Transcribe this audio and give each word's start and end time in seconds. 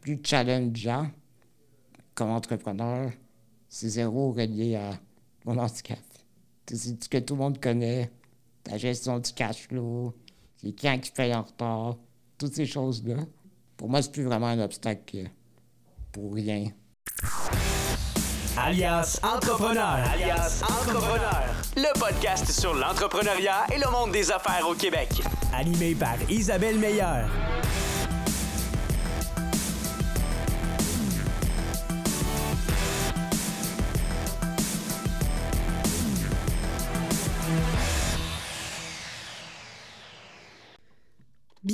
plus 0.00 0.20
challengeant 0.22 1.08
comme 2.14 2.30
entrepreneur, 2.30 3.10
c'est 3.68 3.88
zéro 3.88 4.32
relié 4.32 4.76
à 4.76 4.90
mon 5.44 5.58
handicap. 5.58 5.98
C'est 6.66 7.02
ce 7.02 7.08
que 7.08 7.18
tout 7.18 7.34
le 7.34 7.40
monde 7.40 7.60
connaît, 7.60 8.10
la 8.66 8.78
gestion 8.78 9.18
du 9.18 9.32
cash 9.32 9.68
flow, 9.68 10.14
les 10.62 10.74
clients 10.74 10.98
qui 10.98 11.10
payent 11.10 11.34
en 11.34 11.42
retard, 11.42 11.96
toutes 12.38 12.54
ces 12.54 12.66
choses-là. 12.66 13.16
Pour 13.76 13.88
moi, 13.88 14.02
c'est 14.02 14.12
plus 14.12 14.24
vraiment 14.24 14.48
un 14.48 14.60
obstacle 14.60 15.30
pour 16.12 16.34
rien. 16.34 16.66
Alias 18.56 19.18
Entrepreneur. 19.22 19.98
Alias 20.12 20.62
Entrepreneur. 20.62 21.44
Le 21.76 21.98
podcast 21.98 22.50
sur 22.50 22.74
l'entrepreneuriat 22.74 23.66
et 23.74 23.78
le 23.78 23.90
monde 23.90 24.12
des 24.12 24.30
affaires 24.30 24.66
au 24.68 24.74
Québec. 24.74 25.08
Animé 25.54 25.94
par 25.94 26.16
Isabelle 26.30 26.78
Meilleur. 26.78 27.28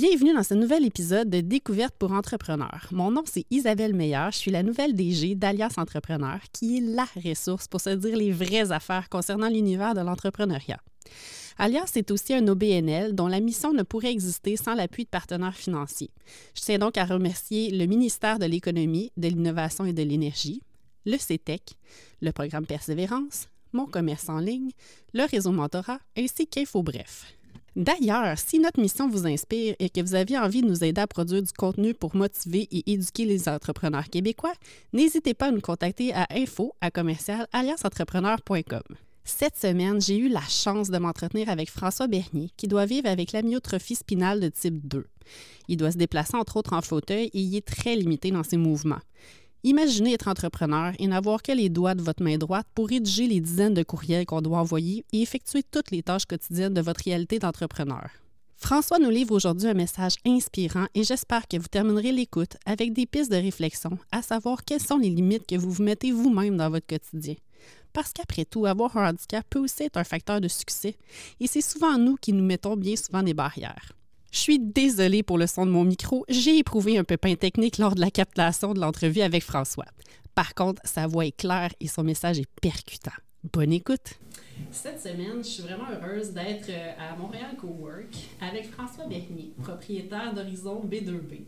Bienvenue 0.09 0.33
dans 0.33 0.43
ce 0.43 0.53
nouvel 0.53 0.85
épisode 0.85 1.29
de 1.29 1.41
Découverte 1.41 1.93
pour 1.99 2.13
entrepreneurs. 2.13 2.87
Mon 2.91 3.11
nom, 3.11 3.23
c'est 3.25 3.45
Isabelle 3.51 3.93
Meilleur. 3.93 4.31
Je 4.31 4.37
suis 4.37 4.51
la 4.51 4.63
nouvelle 4.63 4.95
DG 4.95 5.35
d'Alias 5.35 5.73
Entrepreneur, 5.75 6.39
qui 6.53 6.77
est 6.77 6.79
la 6.79 7.05
ressource 7.25 7.67
pour 7.67 7.81
se 7.81 7.89
dire 7.89 8.15
les 8.15 8.31
vraies 8.31 8.71
affaires 8.71 9.09
concernant 9.09 9.49
l'univers 9.49 9.95
de 9.95 9.99
l'entrepreneuriat. 9.99 10.79
Alias 11.57 11.91
est 11.95 12.09
aussi 12.09 12.33
un 12.33 12.47
OBNL 12.47 13.15
dont 13.15 13.27
la 13.27 13.41
mission 13.41 13.73
ne 13.73 13.83
pourrait 13.83 14.13
exister 14.13 14.55
sans 14.55 14.75
l'appui 14.75 15.03
de 15.03 15.09
partenaires 15.09 15.57
financiers. 15.57 16.11
Je 16.55 16.61
tiens 16.61 16.77
donc 16.77 16.97
à 16.97 17.03
remercier 17.03 17.71
le 17.71 17.85
ministère 17.85 18.39
de 18.39 18.45
l'Économie, 18.45 19.11
de 19.17 19.27
l'Innovation 19.27 19.83
et 19.83 19.91
de 19.93 20.03
l'Énergie, 20.03 20.61
le 21.05 21.17
CETEC, 21.17 21.71
e 21.71 22.25
le 22.27 22.31
programme 22.31 22.65
Persévérance, 22.65 23.49
mon 23.73 23.87
commerce 23.87 24.29
en 24.29 24.39
ligne, 24.39 24.71
le 25.13 25.29
réseau 25.29 25.51
Mentorat 25.51 25.99
ainsi 26.17 26.47
qu'InfoBref. 26.47 27.36
D'ailleurs, 27.77 28.39
si 28.39 28.57
notre 28.57 28.81
mission 28.81 29.07
vous 29.07 29.27
inspire 29.27 29.75
et 29.77 29.91
que 29.91 30.01
vous 30.01 30.15
avez 30.15 30.35
envie 30.35 30.63
de 30.63 30.67
nous 30.67 30.83
aider 30.83 30.99
à 30.99 31.05
produire 31.05 31.43
du 31.43 31.53
contenu 31.53 31.93
pour 31.93 32.15
motiver 32.15 32.67
et 32.71 32.91
éduquer 32.91 33.25
les 33.25 33.47
entrepreneurs 33.47 34.09
québécois, 34.09 34.53
n'hésitez 34.93 35.35
pas 35.35 35.49
à 35.49 35.51
nous 35.51 35.61
contacter 35.61 36.11
à 36.11 36.25
info 36.31 36.73
à 36.81 36.89
commercial 36.89 37.45
Cette 39.23 39.57
semaine, 39.57 40.01
j'ai 40.01 40.17
eu 40.17 40.27
la 40.27 40.41
chance 40.41 40.89
de 40.89 40.97
m'entretenir 40.97 41.49
avec 41.49 41.69
François 41.69 42.07
Bernier, 42.07 42.49
qui 42.57 42.67
doit 42.67 42.87
vivre 42.87 43.07
avec 43.07 43.31
l'amyotrophie 43.31 43.93
spinale 43.93 44.39
de 44.39 44.49
type 44.49 44.87
2. 44.87 45.05
Il 45.67 45.77
doit 45.77 45.91
se 45.91 45.97
déplacer 45.97 46.35
entre 46.35 46.57
autres 46.57 46.73
en 46.73 46.81
fauteuil 46.81 47.25
et 47.25 47.39
il 47.39 47.55
est 47.55 47.67
très 47.67 47.95
limité 47.95 48.31
dans 48.31 48.43
ses 48.43 48.57
mouvements. 48.57 49.01
Imaginez 49.67 50.13
être 50.13 50.29
entrepreneur 50.29 50.93
et 50.97 51.07
n'avoir 51.07 51.43
que 51.43 51.51
les 51.51 51.67
doigts 51.67 51.93
de 51.93 52.01
votre 52.01 52.23
main 52.23 52.37
droite 52.37 52.65
pour 52.73 52.87
rédiger 52.87 53.27
les 53.27 53.41
dizaines 53.41 53.73
de 53.73 53.83
courriels 53.83 54.25
qu'on 54.25 54.41
doit 54.41 54.59
envoyer 54.59 55.03
et 55.11 55.21
effectuer 55.21 55.61
toutes 55.61 55.91
les 55.91 56.01
tâches 56.01 56.25
quotidiennes 56.25 56.73
de 56.73 56.79
votre 56.79 57.03
réalité 57.03 57.37
d'entrepreneur. 57.37 58.09
François 58.55 58.97
nous 58.97 59.09
livre 59.09 59.35
aujourd'hui 59.35 59.67
un 59.67 59.73
message 59.73 60.15
inspirant 60.25 60.85
et 60.95 61.03
j'espère 61.03 61.49
que 61.49 61.57
vous 61.57 61.67
terminerez 61.67 62.13
l'écoute 62.13 62.55
avec 62.65 62.93
des 62.93 63.05
pistes 63.05 63.29
de 63.29 63.35
réflexion, 63.35 63.99
à 64.09 64.21
savoir 64.21 64.63
quelles 64.63 64.79
sont 64.79 64.99
les 64.99 65.09
limites 65.09 65.45
que 65.45 65.57
vous 65.57 65.69
vous 65.69 65.83
mettez 65.83 66.13
vous-même 66.13 66.55
dans 66.55 66.69
votre 66.69 66.87
quotidien. 66.87 67.35
Parce 67.91 68.13
qu'après 68.13 68.45
tout, 68.45 68.67
avoir 68.67 68.95
un 68.95 69.09
handicap 69.09 69.45
peut 69.49 69.59
aussi 69.59 69.83
être 69.83 69.97
un 69.97 70.05
facteur 70.05 70.39
de 70.39 70.47
succès 70.47 70.95
et 71.41 71.47
c'est 71.47 71.59
souvent 71.59 71.97
nous 71.97 72.15
qui 72.15 72.31
nous 72.31 72.45
mettons 72.45 72.77
bien 72.77 72.95
souvent 72.95 73.21
des 73.21 73.33
barrières. 73.33 73.96
Je 74.37 74.43
suis 74.43 74.59
désolée 74.59 75.23
pour 75.23 75.39
le 75.39 75.47
son 75.47 75.65
de 75.65 75.71
mon 75.71 75.83
micro. 75.83 76.23
J'ai 76.29 76.59
éprouvé 76.59 76.99
un 76.99 77.03
pépin 77.03 77.33
technique 77.33 77.79
lors 77.79 77.95
de 77.95 77.99
la 77.99 78.11
captation 78.11 78.75
de 78.75 78.79
l'entrevue 78.79 79.21
avec 79.21 79.41
François. 79.41 79.87
Par 80.35 80.53
contre, 80.53 80.79
sa 80.85 81.07
voix 81.07 81.25
est 81.25 81.35
claire 81.35 81.71
et 81.79 81.87
son 81.87 82.03
message 82.03 82.37
est 82.37 82.49
percutant. 82.61 83.09
Bonne 83.51 83.73
écoute. 83.73 84.19
Cette 84.71 85.01
semaine, 85.01 85.37
je 85.39 85.47
suis 85.47 85.63
vraiment 85.63 85.85
heureuse 85.91 86.33
d'être 86.33 86.69
euh, 86.69 86.91
à 86.99 87.15
Montréal 87.15 87.55
Cowork 87.59 88.15
avec 88.39 88.69
François 88.69 89.05
Bernier, 89.05 89.53
propriétaire 89.63 90.35
d'Horizon 90.35 90.83
B2B. 90.85 91.41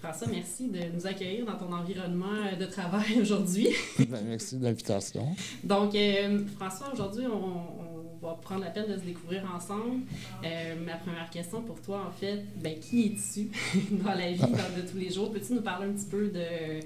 François, 0.00 0.28
merci 0.28 0.68
de 0.68 0.78
nous 0.94 1.06
accueillir 1.08 1.44
dans 1.44 1.56
ton 1.56 1.72
environnement 1.72 2.26
euh, 2.52 2.56
de 2.56 2.66
travail 2.66 3.18
aujourd'hui. 3.20 3.68
Ben, 3.98 4.22
merci 4.24 4.58
de 4.58 4.64
l'invitation. 4.64 5.34
Donc, 5.64 5.92
euh, 5.96 6.44
François, 6.56 6.92
aujourd'hui, 6.92 7.26
on 7.26 7.77
on 7.77 7.77
va 8.20 8.34
prendre 8.34 8.62
la 8.64 8.70
peine 8.70 8.90
de 8.90 8.96
se 8.96 9.04
découvrir 9.04 9.44
ensemble. 9.54 10.02
Euh, 10.44 10.74
ma 10.84 10.96
première 10.96 11.30
question 11.30 11.62
pour 11.62 11.80
toi, 11.80 12.06
en 12.08 12.10
fait, 12.10 12.44
ben, 12.56 12.78
qui 12.78 13.06
es-tu 13.06 13.50
dans 14.02 14.14
la 14.14 14.32
vie 14.32 14.40
de 14.40 14.90
tous 14.90 14.96
les 14.96 15.10
jours? 15.10 15.30
Peux-tu 15.30 15.54
nous 15.54 15.62
parler 15.62 15.86
un 15.86 15.92
petit 15.92 16.06
peu 16.06 16.28
de, 16.28 16.80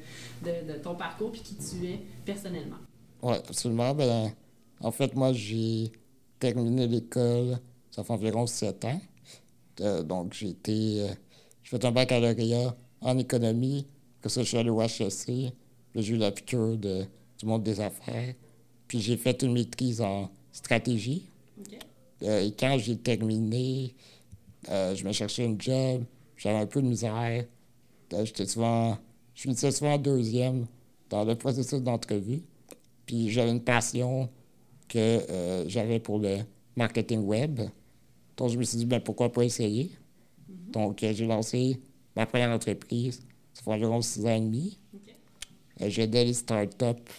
de, 0.45 0.79
ton 0.83 0.95
parcours 0.95 1.33
et 1.35 1.39
qui 1.39 1.57
tu 1.57 1.87
es 1.87 2.01
personnellement? 2.25 2.77
Oui, 3.23 3.37
absolument. 3.37 3.95
Ben, 3.95 4.33
en 4.81 4.91
fait, 4.91 5.15
moi, 5.15 5.33
j'ai 5.33 5.93
terminé 6.39 6.87
l'école, 6.87 7.59
ça 7.91 8.03
fait 8.03 8.13
environ 8.13 8.47
sept 8.47 8.85
ans. 8.85 9.01
Euh, 9.81 10.03
donc, 10.03 10.35
j'ai 10.35 10.51
été. 10.51 11.03
Euh, 11.03 11.15
j'ai 11.63 11.79
fait 11.79 11.85
un 11.85 11.93
baccalauréat 11.93 12.75
en 13.01 13.19
économie, 13.19 13.87
que 14.21 14.29
ça, 14.29 14.43
je 14.43 14.49
suis 14.49 14.59
allé 14.59 14.71
au 14.71 14.83
HEC. 14.83 15.53
J'ai 15.95 16.15
eu 16.15 16.17
la 16.17 16.31
piqûre 16.33 16.77
du 16.77 17.47
monde 17.47 17.63
des 17.63 17.81
affaires. 17.81 18.35
Puis 18.93 19.01
j'ai 19.01 19.17
fait 19.17 19.43
une 19.43 19.55
maîtrise 19.55 20.03
en 20.03 20.31
stratégie. 20.53 21.29
Euh, 22.23 22.47
et 22.47 22.53
quand 22.53 22.79
j'ai 22.79 22.97
terminé, 22.97 23.95
euh, 24.69 24.95
je 24.95 25.05
me 25.05 25.13
cherchais 25.13 25.47
un 25.47 25.57
job, 25.59 26.05
j'avais 26.37 26.59
un 26.59 26.67
peu 26.67 26.81
de 26.81 26.87
misère. 26.87 27.45
Euh, 28.13 28.25
j'étais 28.25 28.47
souvent, 28.47 28.99
je 29.35 29.43
finissais 29.43 29.73
souvent 29.73 29.99
deuxième 29.99 30.67
dans 31.11 31.25
le 31.25 31.35
processus 31.35 31.81
d'entrevue. 31.81 32.43
Puis 33.07 33.31
j'avais 33.31 33.51
une 33.51 33.63
passion 33.63 34.29
que 34.89 35.65
j'avais 35.67 35.99
pour 35.99 36.19
le 36.19 36.39
marketing 36.77 37.21
web. 37.21 37.61
Donc 38.37 38.51
je 38.51 38.59
me 38.59 38.63
suis 38.63 38.79
dit, 38.79 38.87
ben, 38.87 39.01
pourquoi 39.01 39.33
pas 39.33 39.45
essayer? 39.45 39.91
Mm-hmm. 40.51 40.71
Donc 40.73 40.99
j'ai 41.01 41.27
lancé 41.27 41.81
ma 42.15 42.27
première 42.27 42.51
entreprise, 42.51 43.23
ça 43.53 43.63
fait 43.63 43.71
environ 43.71 44.01
six 44.01 44.25
ans 44.25 44.35
et 44.35 44.41
demi. 44.41 44.79
J'aidais 45.81 46.25
les 46.25 46.35
startups 46.35 47.11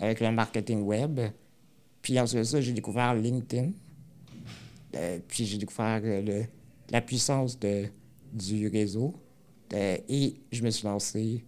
avec 0.00 0.20
le 0.20 0.32
marketing 0.32 0.82
web. 0.82 1.20
Puis 2.02 2.18
ensuite 2.18 2.40
de 2.40 2.44
ça, 2.44 2.60
j'ai 2.60 2.72
découvert 2.72 3.14
LinkedIn. 3.14 3.70
Euh, 4.94 5.18
puis 5.26 5.46
j'ai 5.46 5.56
découvert 5.56 6.00
euh, 6.04 6.42
la 6.90 7.00
puissance 7.00 7.58
de, 7.58 7.86
du 8.32 8.68
réseau. 8.68 9.14
Euh, 9.72 9.96
et 10.08 10.34
je 10.50 10.62
me 10.62 10.70
suis 10.70 10.86
lancé 10.86 11.44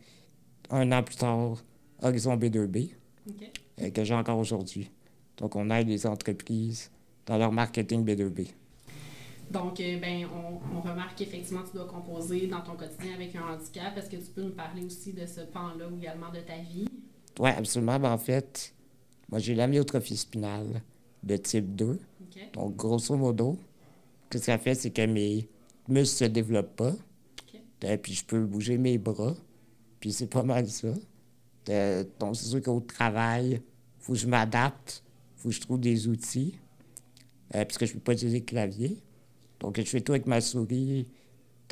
un 0.71 0.91
an 0.93 1.03
plus 1.03 1.17
tard, 1.17 1.63
Horizon 2.01 2.37
B2B, 2.37 2.91
que 3.93 4.05
j'ai 4.05 4.15
encore 4.15 4.39
aujourd'hui. 4.39 4.91
Donc, 5.37 5.57
on 5.57 5.69
aide 5.71 5.89
les 5.89 6.07
entreprises 6.07 6.91
dans 7.27 7.37
leur 7.37 7.53
marketing 7.53 8.05
B2B. 8.05 8.49
Donc, 9.51 9.77
ben, 9.77 10.27
on, 10.33 10.79
on, 10.79 10.81
remarque 10.81 11.19
qu'effectivement, 11.19 11.63
tu 11.71 11.77
dois 11.77 11.87
composer 11.87 12.47
dans 12.47 12.63
ton 12.63 12.77
quotidien 12.77 13.15
avec 13.15 13.37
un 13.37 13.43
handicap. 13.43 13.97
Est-ce 13.99 14.09
que 14.09 14.17
tu 14.17 14.31
peux 14.35 14.43
nous 14.43 14.55
parler 14.55 14.85
aussi 14.85 15.13
de 15.13 15.27
ce 15.27 15.43
pan-là 15.43 15.87
ou 15.89 15.99
également 15.99 16.31
de 16.31 16.41
ta 16.41 16.57
vie? 16.57 16.89
Oui, 17.39 17.51
absolument. 17.51 17.99
Ben, 17.99 18.13
en 18.13 18.19
fait, 18.19 18.74
moi, 19.31 19.39
j'ai 19.39 19.55
l'amyotrophie 19.55 20.17
spinale 20.17 20.83
de 21.23 21.37
type 21.37 21.75
2. 21.75 21.99
Donc, 22.53 22.77
grosso 22.77 23.17
modo, 23.17 23.59
ce 24.25 24.39
que 24.39 24.45
ça 24.45 24.59
fait, 24.59 24.75
c'est 24.75 24.91
que 24.91 25.07
mes 25.07 25.49
muscles 25.89 26.17
se 26.17 26.25
développent 26.25 26.77
pas. 26.77 26.95
Euh, 27.85 27.97
puis 27.99 28.15
je 28.15 28.25
peux 28.25 28.45
bouger 28.45 28.79
mes 28.79 28.99
bras. 28.99 29.35
Puis 30.01 30.13
c'est 30.13 30.27
pas 30.27 30.43
mal 30.43 30.69
ça. 30.69 30.89
Euh, 31.69 32.05
donc, 32.19 32.37
c'est 32.37 32.47
sûr 32.47 32.63
qu'au 32.63 32.81
travail, 32.81 33.61
il 33.63 34.03
faut 34.05 34.13
que 34.13 34.19
je 34.19 34.27
m'adapte. 34.27 35.03
il 35.37 35.43
faut 35.43 35.49
que 35.49 35.55
je 35.55 35.61
trouve 35.61 35.81
des 35.81 36.09
outils. 36.09 36.59
Euh, 37.55 37.65
puisque 37.65 37.85
je 37.85 37.91
ne 37.91 37.95
peux 37.95 38.05
pas 38.05 38.13
utiliser 38.15 38.41
le 38.41 38.45
clavier. 38.45 38.97
Donc, 39.61 39.79
je 39.79 39.85
fais 39.85 40.01
tout 40.01 40.13
avec 40.13 40.27
ma 40.27 40.41
souris, 40.41 41.07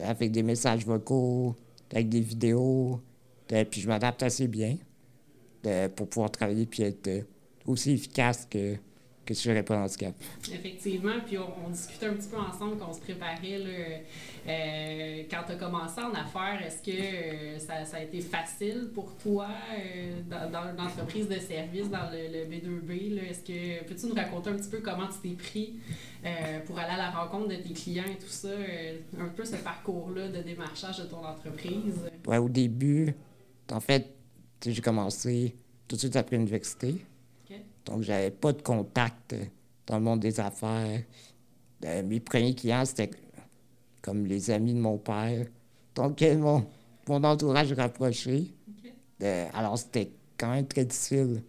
avec 0.03 0.33
des 0.33 0.43
messages 0.43 0.87
vocaux, 0.87 1.57
avec 1.91 2.09
des 2.09 2.21
vidéos. 2.21 3.01
puis 3.49 3.81
je 3.81 3.89
m'adapte 3.89 4.23
assez 4.23 4.49
bien 4.49 4.79
pour 5.97 6.09
pouvoir 6.09 6.31
travailler 6.31 6.67
puis 6.67 6.83
être 6.83 7.25
aussi 7.67 7.93
efficace 7.93 8.47
que, 8.51 8.77
que 9.25 9.35
si 9.35 9.45
je 9.45 9.51
n'aurais 9.51 9.63
pas 9.63 9.77
handicap. 9.77 10.15
Effectivement, 10.53 11.15
puis 11.25 11.39
on, 11.39 11.71
discutait 11.71 12.07
un 12.07 12.15
petit 12.15 12.29
peu 12.29 12.39
ensemble 12.39 12.77
quand 12.79 12.89
on 12.91 12.93
se 12.93 13.01
préparait. 13.01 13.59
Là, 13.59 13.71
euh, 14.49 15.23
quand 15.31 15.43
tu 15.47 15.53
as 15.53 15.57
commencé 15.57 16.01
en 16.01 16.13
affaires, 16.13 16.61
est-ce 16.67 16.83
que 16.83 16.91
euh, 16.91 17.59
ça, 17.59 17.85
ça, 17.85 17.99
a 17.99 18.03
été 18.03 18.21
facile 18.21 18.91
pour 18.93 19.17
toi 19.17 19.47
euh, 19.73 20.21
dans, 20.29 20.51
dans 20.51 20.83
l'entreprise 20.83 21.29
de 21.29 21.39
service, 21.39 21.89
dans 21.89 22.11
le, 22.11 22.45
B2B? 22.47 23.19
Est-ce 23.31 23.45
que 23.45 23.85
peux-tu 23.85 24.07
nous 24.07 24.15
raconter 24.15 24.51
un 24.51 24.57
petit 24.57 24.71
peu 24.71 24.79
comment 24.79 25.07
tu 25.07 25.29
t'es 25.29 25.37
pris 25.37 25.75
pour 26.67 26.79
aller 26.79 26.93
à 26.93 26.97
la 26.97 27.11
rencontre 27.11 27.49
de 27.49 27.57
tes 27.57 27.73
clients 27.73 28.05
et 28.11 28.19
tout 28.19 28.29
ça? 28.29 28.49
un 29.19 29.29
peu 29.29 29.45
ce 29.45 29.57
parcours-là 29.57 30.29
de 30.29 30.43
démarchage 30.43 30.99
de 30.99 31.05
ton 31.05 31.25
entreprise? 31.25 32.01
Ouais, 32.27 32.39
au 32.39 32.49
début, 32.49 33.15
en 33.71 33.81
fait, 33.81 34.15
j'ai 34.65 34.81
commencé 34.81 35.57
tout 35.89 35.97
de 35.97 36.01
suite 36.01 36.17
après 36.17 36.37
l'université. 36.37 36.97
Donc, 37.85 38.03
j'avais 38.03 38.31
pas 38.31 38.53
de 38.53 38.63
contact 38.63 39.35
dans 39.87 39.99
le 39.99 40.05
monde 40.05 40.21
des 40.21 40.39
affaires. 40.41 41.03
Euh, 41.85 42.03
mes 42.03 42.21
premiers 42.21 42.55
clients, 42.55 42.85
c'était 42.85 43.11
comme 44.01 44.27
les 44.27 44.51
amis 44.51 44.75
de 44.75 44.79
mon 44.79 44.99
père. 44.99 45.47
Donc, 45.95 46.21
ils 46.21 46.39
m'ont, 46.39 46.67
mon 47.09 47.23
entourage 47.25 47.73
rapproché. 47.73 48.55
Euh, 49.23 49.49
alors, 49.55 49.79
c'était 49.79 50.11
quand 50.39 50.51
même 50.51 50.67
très 50.67 50.85
difficile 50.85 51.35
de 51.35 51.41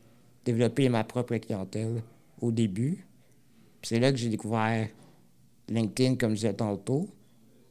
développer 0.46 0.90
ma 0.90 1.04
propre 1.04 1.38
clientèle 1.38 2.02
au 2.42 2.52
début. 2.52 3.06
C'est 3.82 4.00
là 4.00 4.12
que 4.12 4.18
j'ai 4.18 4.30
découvert 4.30 4.88
LinkedIn, 5.70 6.16
comme 6.16 6.32
je 6.32 6.36
disais 6.36 6.54
tantôt. 6.54 7.10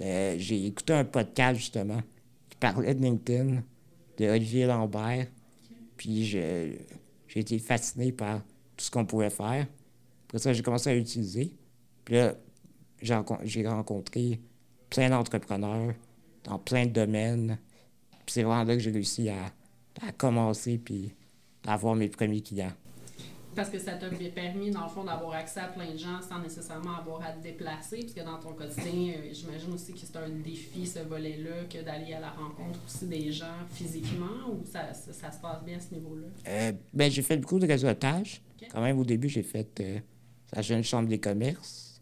Euh, 0.03 0.35
j'ai 0.38 0.67
écouté 0.67 0.93
un 0.93 1.05
podcast, 1.05 1.58
justement, 1.58 2.00
qui 2.49 2.56
parlait 2.56 2.94
de 2.94 3.03
LinkedIn, 3.03 3.62
de 4.19 4.29
Olivier 4.29 4.67
Lambert. 4.67 5.26
Puis 5.97 6.25
j'ai 6.25 6.79
été 7.35 7.58
fasciné 7.58 8.12
par 8.12 8.43
tout 8.77 8.85
ce 8.85 8.91
qu'on 8.91 9.05
pouvait 9.05 9.31
faire. 9.31 9.67
Après 10.27 10.39
ça, 10.39 10.53
j'ai 10.53 10.63
commencé 10.63 10.91
à 10.91 10.95
l'utiliser. 10.95 11.53
Puis 12.05 12.15
là, 12.15 12.35
j'ai 13.01 13.67
rencontré 13.67 14.41
plein 14.91 15.11
d'entrepreneurs 15.11 15.95
dans 16.45 16.59
plein 16.59 16.87
de 16.87 16.93
domaines. 16.93 17.59
Puis 18.27 18.35
c'est 18.35 18.43
vraiment 18.43 18.65
là 18.65 18.75
que 18.75 18.81
j'ai 18.81 18.91
réussi 18.91 19.29
à, 19.29 19.53
à 20.07 20.13
commencer 20.13 20.79
puis 20.79 21.15
à 21.67 21.75
avoir 21.75 21.95
mes 21.95 22.09
premiers 22.09 22.43
clients. 22.43 22.73
Parce 23.55 23.69
que 23.69 23.79
ça 23.79 23.93
t'a 23.93 24.09
permis, 24.35 24.71
dans 24.71 24.85
le 24.85 24.89
fond, 24.89 25.05
d'avoir 25.05 25.33
accès 25.33 25.61
à 25.61 25.69
plein 25.69 25.93
de 25.93 25.99
gens 25.99 26.21
sans 26.23 26.41
nécessairement 26.41 26.97
avoir 26.97 27.23
à 27.23 27.33
te 27.33 27.43
déplacer. 27.43 28.01
Parce 28.01 28.15
que 28.15 28.25
dans 28.25 28.39
ton 28.39 28.55
quotidien, 28.55 29.15
euh, 29.15 29.29
j'imagine 29.33 29.75
aussi 29.75 29.93
que 29.93 29.99
c'est 29.99 30.17
un 30.17 30.29
défi, 30.29 30.87
ce 30.87 31.01
volet-là, 31.01 31.65
que 31.71 31.83
d'aller 31.85 32.15
à 32.15 32.21
la 32.21 32.31
rencontre 32.31 32.81
aussi 32.87 33.07
des 33.07 33.31
gens 33.31 33.47
physiquement, 33.73 34.51
ou 34.51 34.65
ça, 34.65 34.95
ça, 34.95 35.13
ça 35.13 35.31
se 35.31 35.41
passe 35.41 35.63
bien 35.65 35.77
à 35.77 35.81
ce 35.81 35.95
niveau-là? 35.95 36.27
Euh, 36.49 36.73
ben, 36.95 37.11
j'ai 37.11 37.23
fait 37.23 37.37
beaucoup 37.37 37.59
de 37.59 37.67
réseautage. 37.67 38.43
Quand 38.71 38.81
même, 38.81 38.99
au 38.99 39.05
début, 39.05 39.29
j'ai 39.29 39.43
fait 39.43 39.81
euh, 39.81 39.99
la 40.53 40.63
jeune 40.63 40.85
chambre 40.85 41.09
des 41.09 41.19
commerces. 41.19 42.01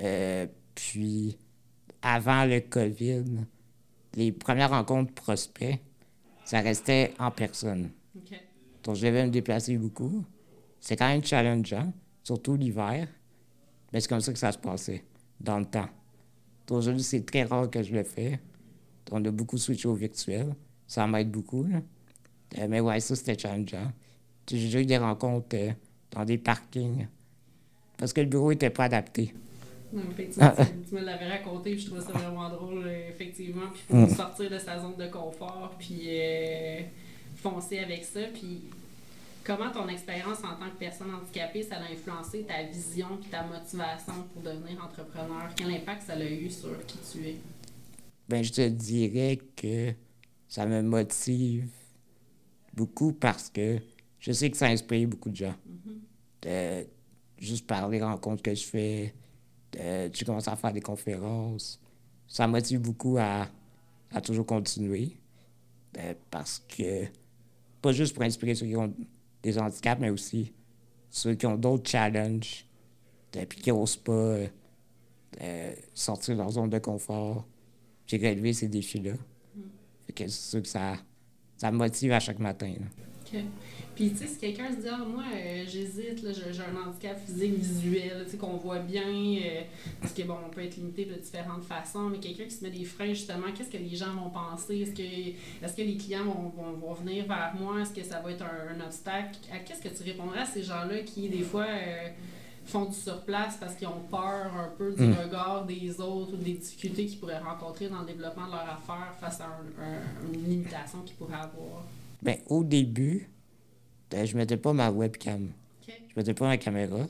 Euh, 0.00 0.46
puis, 0.74 1.36
avant 2.02 2.44
le 2.44 2.60
COVID, 2.60 3.24
les 4.14 4.32
premières 4.32 4.70
rencontres 4.70 5.12
prospects, 5.12 5.78
ça 6.44 6.60
restait 6.60 7.14
en 7.18 7.30
personne. 7.30 7.90
Donc, 8.84 8.96
je 8.96 9.06
devais 9.06 9.26
me 9.26 9.30
déplacer 9.30 9.76
beaucoup. 9.76 10.24
C'est 10.80 10.96
quand 10.96 11.08
même 11.08 11.24
challengeant, 11.24 11.92
surtout 12.22 12.56
l'hiver. 12.56 13.08
Mais 13.92 14.00
c'est 14.00 14.08
comme 14.08 14.20
ça 14.20 14.32
que 14.32 14.38
ça 14.38 14.52
se 14.52 14.58
passait, 14.58 15.04
dans 15.40 15.58
le 15.58 15.64
temps. 15.64 15.88
Aujourd'hui, 16.70 17.02
c'est 17.02 17.24
très 17.24 17.44
rare 17.44 17.70
que 17.70 17.82
je 17.82 17.94
le 17.94 18.02
fais. 18.02 18.38
On 19.10 19.24
a 19.24 19.30
beaucoup 19.30 19.56
switché 19.56 19.88
au 19.88 19.94
virtuel. 19.94 20.54
Ça 20.86 21.06
m'aide 21.06 21.30
beaucoup. 21.30 21.64
là. 21.64 21.80
Euh, 22.58 22.66
mais 22.68 22.80
ouais, 22.80 23.00
ça, 23.00 23.16
c'était 23.16 23.38
challengeant. 23.38 23.90
J'ai 24.50 24.58
déjà 24.58 24.80
eu 24.80 24.86
des 24.86 24.98
rencontres 24.98 25.54
euh, 25.54 25.72
dans 26.10 26.24
des 26.24 26.38
parkings 26.38 27.06
parce 27.98 28.12
que 28.12 28.20
le 28.20 28.28
bureau 28.28 28.50
n'était 28.50 28.70
pas 28.70 28.84
adapté. 28.84 29.34
Non, 29.92 30.02
effectivement, 30.10 30.52
tu, 30.56 30.88
tu 30.88 30.94
me 30.94 31.00
l'avais 31.00 31.28
raconté, 31.28 31.72
puis 31.72 31.80
je 31.80 31.86
trouvais 31.86 32.02
ça 32.02 32.12
vraiment 32.12 32.48
drôle, 32.48 32.84
euh, 32.86 33.08
effectivement. 33.10 33.68
Puis 33.72 33.82
il 33.90 34.06
faut 34.06 34.14
sortir 34.14 34.50
de 34.50 34.58
sa 34.58 34.78
zone 34.78 34.96
de 34.96 35.06
confort, 35.08 35.74
puis 35.78 36.02
euh, 36.06 36.80
foncer 37.36 37.78
avec 37.80 38.04
ça. 38.04 38.20
Puis 38.32 38.62
comment 39.48 39.70
ton 39.72 39.88
expérience 39.88 40.38
en 40.44 40.56
tant 40.56 40.70
que 40.70 40.76
personne 40.78 41.10
handicapée, 41.14 41.62
ça 41.62 41.76
a 41.76 41.90
influencé 41.90 42.42
ta 42.42 42.62
vision 42.64 43.16
puis 43.18 43.30
ta 43.30 43.42
motivation 43.44 44.12
pour 44.34 44.42
devenir 44.42 44.84
entrepreneur? 44.84 45.48
Quel 45.56 45.70
impact 45.70 46.02
ça 46.02 46.12
a 46.12 46.22
eu 46.22 46.50
sur 46.50 46.84
qui 46.86 46.98
tu 47.10 47.26
es? 47.26 47.36
Ben, 48.28 48.44
je 48.44 48.52
te 48.52 48.68
dirais 48.68 49.38
que 49.56 49.94
ça 50.48 50.66
me 50.66 50.82
motive 50.82 51.70
beaucoup 52.74 53.12
parce 53.12 53.48
que 53.48 53.78
je 54.20 54.32
sais 54.32 54.50
que 54.50 54.56
ça 54.58 54.66
inspire 54.66 55.08
beaucoup 55.08 55.30
de 55.30 55.36
gens. 55.36 55.54
De- 56.42 56.86
juste 57.38 57.66
par 57.66 57.88
les 57.88 58.02
rencontres 58.02 58.42
que 58.42 58.54
je 58.54 58.64
fais, 58.66 59.14
de- 59.72 60.08
tu 60.08 60.26
commences 60.26 60.48
à 60.48 60.56
faire 60.56 60.72
des 60.74 60.82
conférences. 60.82 61.80
Ça 62.26 62.46
motive 62.46 62.80
beaucoup 62.80 63.16
à, 63.18 63.48
à 64.12 64.20
toujours 64.20 64.44
continuer. 64.44 65.16
Euh, 65.96 66.12
parce 66.30 66.62
que, 66.68 67.06
pas 67.80 67.92
juste 67.92 68.12
pour 68.14 68.22
inspirer 68.24 68.54
ceux 68.54 68.66
qui 68.66 68.76
ont 68.76 68.92
des 69.42 69.58
handicaps, 69.58 70.00
mais 70.00 70.10
aussi 70.10 70.52
ceux 71.10 71.34
qui 71.34 71.46
ont 71.46 71.56
d'autres 71.56 71.88
challenges, 71.88 72.66
et 73.34 73.46
puis 73.46 73.60
qui 73.60 73.70
n'osent 73.70 73.96
pas 73.96 74.12
euh, 74.12 74.46
euh, 75.40 75.72
sortir 75.94 76.34
de 76.34 76.40
leur 76.40 76.50
zone 76.50 76.70
de 76.70 76.78
confort 76.78 77.46
j'ai 78.08 78.16
relevé 78.16 78.52
ces 78.54 78.68
défis-là. 78.68 79.12
Fait 80.06 80.12
que 80.14 80.28
c'est 80.28 80.50
sûr 80.50 80.62
que 80.62 80.68
ça, 80.68 80.96
ça 81.58 81.70
me 81.70 81.76
motive 81.76 82.12
à 82.12 82.20
chaque 82.20 82.38
matin. 82.38 82.72
là. 82.80 82.86
Puis, 83.94 84.10
tu 84.10 84.16
sais, 84.18 84.26
si 84.28 84.38
quelqu'un 84.38 84.70
se 84.70 84.76
dit, 84.76 84.88
ah, 84.90 84.98
moi, 85.04 85.24
euh, 85.34 85.64
j'hésite, 85.66 86.24
j'ai 86.32 86.62
un 86.62 86.88
handicap 86.88 87.18
physique 87.24 87.54
visuel, 87.54 88.22
tu 88.24 88.30
sais, 88.32 88.36
qu'on 88.36 88.56
voit 88.56 88.78
bien, 88.78 89.02
euh, 89.08 89.62
parce 90.00 90.12
que, 90.12 90.22
bon, 90.22 90.36
on 90.46 90.50
peut 90.50 90.62
être 90.64 90.76
limité 90.76 91.04
de 91.04 91.14
différentes 91.14 91.64
façons, 91.64 92.08
mais 92.08 92.18
quelqu'un 92.18 92.44
qui 92.44 92.50
se 92.52 92.62
met 92.64 92.70
des 92.70 92.84
freins, 92.84 93.08
justement, 93.08 93.46
qu'est-ce 93.56 93.70
que 93.70 93.76
les 93.78 93.96
gens 93.96 94.14
vont 94.14 94.30
penser? 94.30 94.78
Est-ce 94.80 94.92
que, 94.94 95.02
est 95.02 95.76
que 95.76 95.82
les 95.82 95.96
clients 95.96 96.24
vont, 96.24 96.48
vont, 96.56 96.72
vont 96.74 96.94
venir 96.94 97.26
vers 97.26 97.54
moi? 97.58 97.80
Est-ce 97.80 97.92
que 97.92 98.02
ça 98.04 98.20
va 98.20 98.30
être 98.30 98.42
un, 98.44 98.76
un 98.80 98.86
obstacle? 98.86 99.36
À 99.52 99.58
qu'est-ce 99.58 99.82
que 99.82 99.88
tu 99.94 100.02
répondrais 100.04 100.40
à 100.40 100.46
ces 100.46 100.62
gens-là 100.62 101.00
qui, 101.00 101.28
des 101.28 101.42
fois, 101.42 101.66
euh, 101.68 102.08
font 102.66 102.84
du 102.84 102.94
surplace 102.94 103.56
parce 103.58 103.74
qu'ils 103.74 103.88
ont 103.88 104.02
peur 104.10 104.52
un 104.54 104.68
peu 104.76 104.92
du 104.92 105.02
Mm. 105.02 105.14
regard 105.24 105.64
des 105.64 106.00
autres 106.00 106.34
ou 106.34 106.36
des 106.36 106.52
difficultés 106.52 107.06
qu'ils 107.06 107.18
pourraient 107.18 107.38
rencontrer 107.38 107.88
dans 107.88 108.00
le 108.00 108.06
développement 108.06 108.46
de 108.46 108.50
leur 108.52 108.60
affaire 108.68 109.12
face 109.18 109.40
à 109.40 109.46
un- 109.46 109.82
un- 109.82 110.32
une 110.34 110.44
limitation 110.44 111.00
qu'ils 111.00 111.16
pourraient 111.16 111.34
avoir? 111.34 111.84
Ben, 112.22 112.38
au 112.46 112.64
début, 112.64 113.30
euh, 114.14 114.26
je 114.26 114.36
mettais 114.36 114.56
pas 114.56 114.72
ma 114.72 114.90
webcam. 114.90 115.50
OK. 115.82 115.94
Je 116.08 116.14
mettais 116.16 116.34
pas 116.34 116.46
ma 116.46 116.56
caméra. 116.56 117.06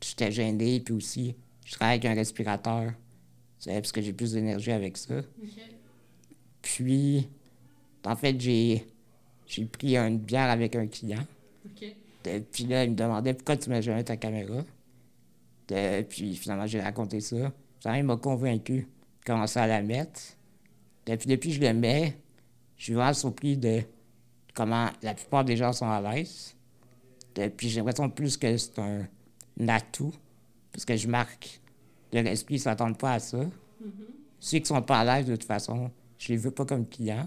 J'étais 0.00 0.30
gêné, 0.30 0.80
puis 0.80 0.94
aussi, 0.94 1.34
je 1.64 1.72
travaille 1.72 1.96
avec 1.98 2.04
un 2.06 2.14
respirateur. 2.14 2.92
C'est 3.58 3.72
parce 3.74 3.92
que 3.92 4.02
j'ai 4.02 4.12
plus 4.12 4.32
d'énergie 4.32 4.72
avec 4.72 4.96
ça. 4.96 5.22
Puis, 6.60 7.28
en 8.04 8.16
fait, 8.16 8.38
j'ai, 8.40 8.84
j'ai 9.46 9.64
pris 9.64 9.96
une 9.96 10.18
bière 10.18 10.50
avec 10.50 10.76
un 10.76 10.86
client. 10.86 11.24
Puis 12.52 12.64
là, 12.64 12.84
il 12.84 12.90
me 12.90 12.96
demandait 12.96 13.34
pourquoi 13.34 13.56
tu 13.56 13.70
mets 13.70 13.82
jamais 13.82 14.04
ta 14.04 14.16
caméra? 14.16 14.64
Puis 16.08 16.36
finalement, 16.36 16.66
j'ai 16.66 16.80
raconté 16.80 17.20
ça. 17.20 17.52
Il 17.86 18.04
m'a 18.04 18.16
convaincu 18.16 18.80
de 18.80 19.24
commencer 19.24 19.58
à 19.58 19.66
la 19.66 19.82
mettre. 19.82 20.20
Et 21.06 21.16
puis 21.16 21.28
depuis 21.28 21.50
que 21.50 21.56
je 21.56 21.60
le 21.60 21.74
mets, 21.74 22.16
je 22.76 22.84
suis 22.84 22.94
vraiment 22.94 23.12
surpris 23.12 23.56
de 23.56 23.82
comment 24.54 24.88
la 25.02 25.14
plupart 25.14 25.44
des 25.44 25.56
gens 25.56 25.72
sont 25.72 25.90
à 25.90 26.00
l'aise. 26.00 26.54
Et 27.36 27.50
puis 27.50 27.68
j'ai 27.68 27.80
l'impression 27.80 28.08
plus 28.08 28.36
que 28.36 28.56
c'est 28.56 28.78
un, 28.78 29.06
atout, 29.68 30.14
parce 30.72 30.84
que 30.84 30.96
je 30.96 31.08
marque 31.08 31.60
de 32.12 32.20
l'esprit, 32.20 32.54
ils 32.54 32.58
ne 32.58 32.62
s'attendent 32.62 32.98
pas 32.98 33.14
à 33.14 33.18
ça. 33.18 33.44
Ceux 34.38 34.58
qui 34.58 34.66
sont 34.66 34.80
pas 34.82 35.00
à 35.00 35.04
l'aise, 35.04 35.26
de 35.26 35.36
toute 35.36 35.46
façon, 35.46 35.90
je 36.18 36.28
les 36.28 36.36
veux 36.36 36.50
pas 36.50 36.64
comme 36.64 36.86
clients. 36.88 37.26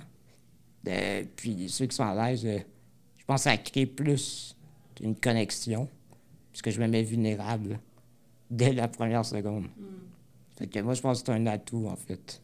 Euh, 0.87 1.23
puis 1.35 1.67
ceux 1.69 1.85
qui 1.85 1.95
sont 1.95 2.05
à 2.05 2.29
l'aise, 2.29 2.45
euh, 2.45 2.59
je 3.17 3.25
pense 3.25 3.45
à 3.47 3.57
créer 3.57 3.85
plus 3.85 4.55
une 5.01 5.15
connexion, 5.15 5.89
puisque 6.51 6.69
je 6.69 6.79
me 6.79 6.87
mets 6.87 7.03
vulnérable 7.03 7.79
dès 8.49 8.71
la 8.71 8.87
première 8.87 9.25
seconde. 9.25 9.65
Fait 10.57 10.67
que 10.67 10.79
moi, 10.79 10.93
je 10.93 11.01
pense 11.01 11.21
que 11.21 11.25
c'est 11.25 11.33
un 11.33 11.45
atout, 11.47 11.87
en 11.87 11.95
fait, 11.95 12.41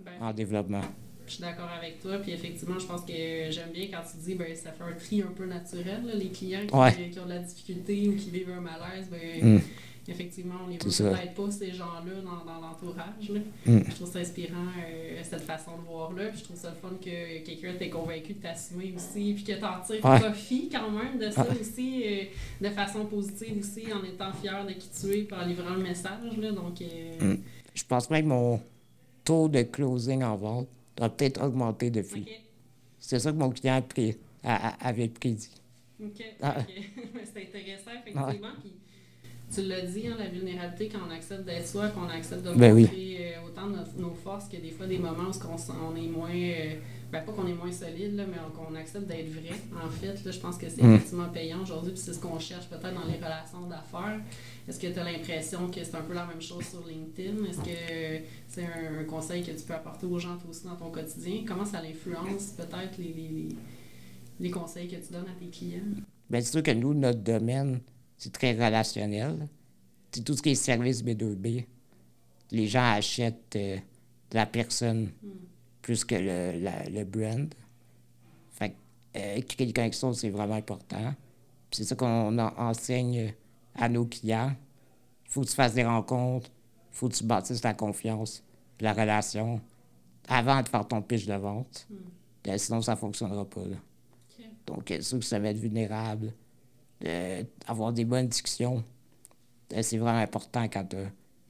Ben, 0.00 0.12
en 0.20 0.32
développement. 0.32 0.82
Je 1.26 1.32
suis 1.32 1.42
d'accord 1.42 1.68
avec 1.76 2.00
toi. 2.00 2.18
Puis 2.18 2.32
effectivement, 2.32 2.78
je 2.78 2.86
pense 2.86 3.02
que 3.02 3.12
j'aime 3.50 3.70
bien 3.72 3.86
quand 3.90 4.02
tu 4.10 4.18
dis 4.24 4.34
ben 4.34 4.54
ça 4.54 4.72
fait 4.72 4.84
un 4.84 4.92
tri 4.92 5.22
un 5.22 5.32
peu 5.34 5.46
naturel. 5.46 6.04
là, 6.06 6.14
les 6.14 6.28
clients 6.28 6.66
qui, 6.66 6.74
Ouais. 6.74 7.10
qui 7.10 7.18
ont 7.18 7.24
de 7.24 7.30
la 7.30 7.38
difficulté 7.40 8.08
ou 8.08 8.16
qui 8.16 8.30
vivent 8.30 8.50
un 8.50 8.60
malaise, 8.60 9.08
ben, 9.10 9.54
Mm. 9.56 9.60
effectivement, 10.08 10.56
on 10.64 10.68
les 10.68 10.76
voit 10.78 11.10
peut-être 11.16 11.34
pas, 11.34 11.50
ces 11.50 11.72
gens-là, 11.72 12.12
dans, 12.22 12.44
dans 12.44 12.60
l'entourage. 12.60 13.28
là. 13.30 13.40
Mm. 13.66 13.80
Je 13.88 13.94
trouve 13.94 14.10
ça 14.10 14.18
inspirant, 14.18 14.66
euh, 14.86 15.20
cette 15.22 15.40
façon 15.42 15.78
de 15.78 15.86
voir-là. 15.86 16.26
Puis 16.28 16.40
je 16.40 16.44
trouve 16.44 16.56
ça 16.58 16.70
le 16.70 16.76
fun 16.76 16.94
que 17.02 17.38
quelqu'un 17.44 17.72
t'ait 17.78 17.88
convaincu 17.88 18.34
de 18.34 18.40
t'assumer 18.42 18.92
aussi. 18.94 19.32
Puis 19.34 19.44
que 19.44 19.52
t'en 19.58 19.80
tires 19.80 20.04
Ouais. 20.04 20.20
profit 20.20 20.68
quand 20.70 20.90
même 20.90 21.18
de 21.18 21.30
ça 21.30 21.46
aussi, 21.58 22.02
euh, 22.04 22.24
de 22.60 22.68
façon 22.68 23.06
positive 23.06 23.58
aussi, 23.60 23.90
en 23.92 24.04
étant 24.04 24.32
fier 24.32 24.64
de 24.66 24.72
qui 24.72 24.88
tu 24.90 25.06
es, 25.18 25.22
puis 25.22 25.36
en 25.40 25.46
livrant 25.46 25.74
le 25.74 25.82
message. 25.82 26.36
Là, 26.38 26.52
donc, 26.52 26.80
euh, 26.82 27.34
Mm. 27.34 27.38
Je 27.74 27.84
pense 27.84 28.08
même 28.10 28.24
que 28.24 28.28
mon 28.28 28.60
taux 29.24 29.48
de 29.48 29.62
closing 29.62 30.22
en 30.22 30.36
vente 30.36 30.68
doit 30.96 31.08
peut-être 31.10 31.42
augmenter 31.42 31.90
depuis. 31.90 32.22
OK. 32.22 32.40
C'est 32.98 33.18
ça 33.18 33.32
que 33.32 33.36
mon 33.36 33.50
client 33.50 33.76
a 33.76 33.82
pré- 33.82 34.18
a- 34.42 34.68
a- 34.70 34.88
avait 34.88 35.08
prédit. 35.08 35.50
OK. 36.02 36.22
Ah. 36.40 36.56
ok. 36.60 36.66
c'est 37.34 37.42
intéressant, 37.42 37.90
effectivement. 38.00 38.48
Puis, 38.60 38.72
tu 39.54 39.62
l'as 39.62 39.82
dit, 39.82 40.06
hein, 40.08 40.16
la 40.18 40.28
vulnérabilité, 40.28 40.88
quand 40.88 40.98
on 41.08 41.10
accepte 41.12 41.44
d'être 41.44 41.66
soi, 41.66 41.88
qu'on 41.88 42.08
accepte 42.08 42.42
de 42.44 42.52
Ben 42.54 42.72
oui. 42.74 42.82
montrer 42.82 43.16
euh, 43.36 43.46
autant 43.46 43.66
notre- 43.66 43.96
nos 43.98 44.14
forces 44.14 44.48
que 44.48 44.56
des 44.56 44.70
fois 44.70 44.86
des 44.86 44.98
moments 44.98 45.30
où 45.30 45.46
on, 45.48 45.92
on 45.92 45.96
est 45.96 46.08
moins. 46.08 46.30
euh, 46.34 46.74
ben, 47.12 47.20
pas 47.22 47.30
qu'on 47.32 47.46
est 47.46 47.54
moins 47.54 47.70
solide, 47.70 48.16
là, 48.16 48.24
mais 48.26 48.38
qu'on 48.56 48.74
accepte 48.74 49.06
d'être 49.06 49.28
vrai. 49.30 49.54
En 49.80 49.88
fait, 49.88 50.24
là, 50.24 50.30
je 50.32 50.40
pense 50.40 50.58
que 50.58 50.68
c'est 50.68 50.82
Mm. 50.82 50.94
effectivement 50.94 51.28
payant 51.28 51.62
aujourd'hui, 51.62 51.92
puis 51.92 52.00
c'est 52.00 52.12
ce 52.12 52.18
qu'on 52.18 52.40
cherche 52.40 52.66
peut-être 52.68 52.92
dans 52.92 53.06
les 53.06 53.18
relations 53.18 53.66
d'affaires. 53.68 54.18
Est-ce 54.66 54.80
que 54.80 54.88
tu 54.88 54.98
as 54.98 55.04
l'impression 55.04 55.68
que 55.68 55.84
c'est 55.84 55.94
un 55.94 56.00
peu 56.02 56.12
la 56.14 56.26
même 56.26 56.42
chose 56.42 56.64
sur 56.64 56.84
LinkedIn? 56.84 57.44
Est-ce 57.44 57.58
que 57.58 58.24
c'est 58.48 58.64
un, 58.64 59.00
un 59.02 59.04
conseil 59.04 59.44
que 59.44 59.52
tu 59.52 59.62
peux 59.64 59.74
apporter 59.74 60.06
aux 60.06 60.18
gens 60.18 60.36
toi 60.38 60.50
aussi 60.50 60.64
dans 60.64 60.74
ton 60.74 60.90
quotidien? 60.90 61.44
Comment 61.46 61.64
ça 61.64 61.80
l'influence 61.80 62.46
peut-être 62.56 62.98
les, 62.98 63.04
les, 63.12 63.28
les, 63.28 63.48
les 64.40 64.50
conseils 64.50 64.88
que 64.88 64.96
tu 64.96 65.12
donnes 65.12 65.26
à 65.28 65.38
tes 65.38 65.46
clients? 65.56 65.82
Ben, 66.28 66.40
c'est 66.42 66.50
sûr 66.50 66.62
que 66.64 66.72
nous, 66.72 66.94
notre 66.94 67.20
domaine, 67.20 67.78
c'est 68.16 68.32
très 68.32 68.52
relationnel. 68.52 69.46
C'est 70.12 70.22
tout 70.24 70.36
ce 70.36 70.42
qui 70.42 70.50
est 70.50 70.54
service 70.54 71.02
B2B. 71.02 71.66
Les 72.50 72.66
gens 72.68 72.92
achètent 72.92 73.56
euh, 73.56 73.78
la 74.32 74.46
personne. 74.46 75.10
plus 75.82 76.02
que 76.04 76.14
le, 76.14 76.58
la- 76.62 76.88
le 76.88 77.04
brand. 77.04 77.52
Fait 78.52 78.70
que, 78.70 78.74
euh, 79.18 79.40
créer 79.42 79.66
des 79.66 79.72
connexions, 79.74 80.12
c'est 80.14 80.30
vraiment 80.30 80.54
important. 80.54 81.14
C'est 81.70 81.84
ça 81.84 81.94
qu'on 81.94 82.38
en- 82.38 82.56
enseigne 82.56 83.34
à 83.74 83.88
nos 83.90 84.06
clients. 84.06 84.54
Il 85.26 85.30
faut 85.30 85.42
que 85.42 85.46
tu 85.48 85.54
fasses 85.54 85.74
des 85.74 85.84
rencontres, 85.84 86.48
il 86.92 86.96
faut 86.96 87.08
que 87.10 87.14
tu 87.14 87.24
bâtisses 87.24 87.62
la 87.62 87.74
confiance, 87.74 88.42
la 88.80 88.92
relation 88.94 89.60
avant 90.28 90.62
de 90.62 90.68
faire 90.70 90.86
ton 90.88 91.02
pitch 91.02 91.26
de 91.26 91.34
vente. 91.34 91.86
Euh, 92.48 92.56
sinon, 92.56 92.80
ça 92.80 92.92
ne 92.92 92.96
fonctionnera 92.98 93.44
pas. 93.44 93.64
là. 93.66 93.76
Donc, 94.66 94.90
euh, 94.90 95.00
ceux 95.02 95.18
qui 95.18 95.26
se 95.28 95.34
mettent 95.36 95.58
vulnérables, 95.58 96.32
euh, 97.04 97.42
avoir 97.66 97.92
des 97.92 98.04
bonnes 98.04 98.28
discussions, 98.28 98.82
euh, 99.72 99.82
c'est 99.82 99.98
vraiment 99.98 100.18
important 100.18 100.64
quand 100.68 100.84
tu 100.84 100.96
as 100.96 101.02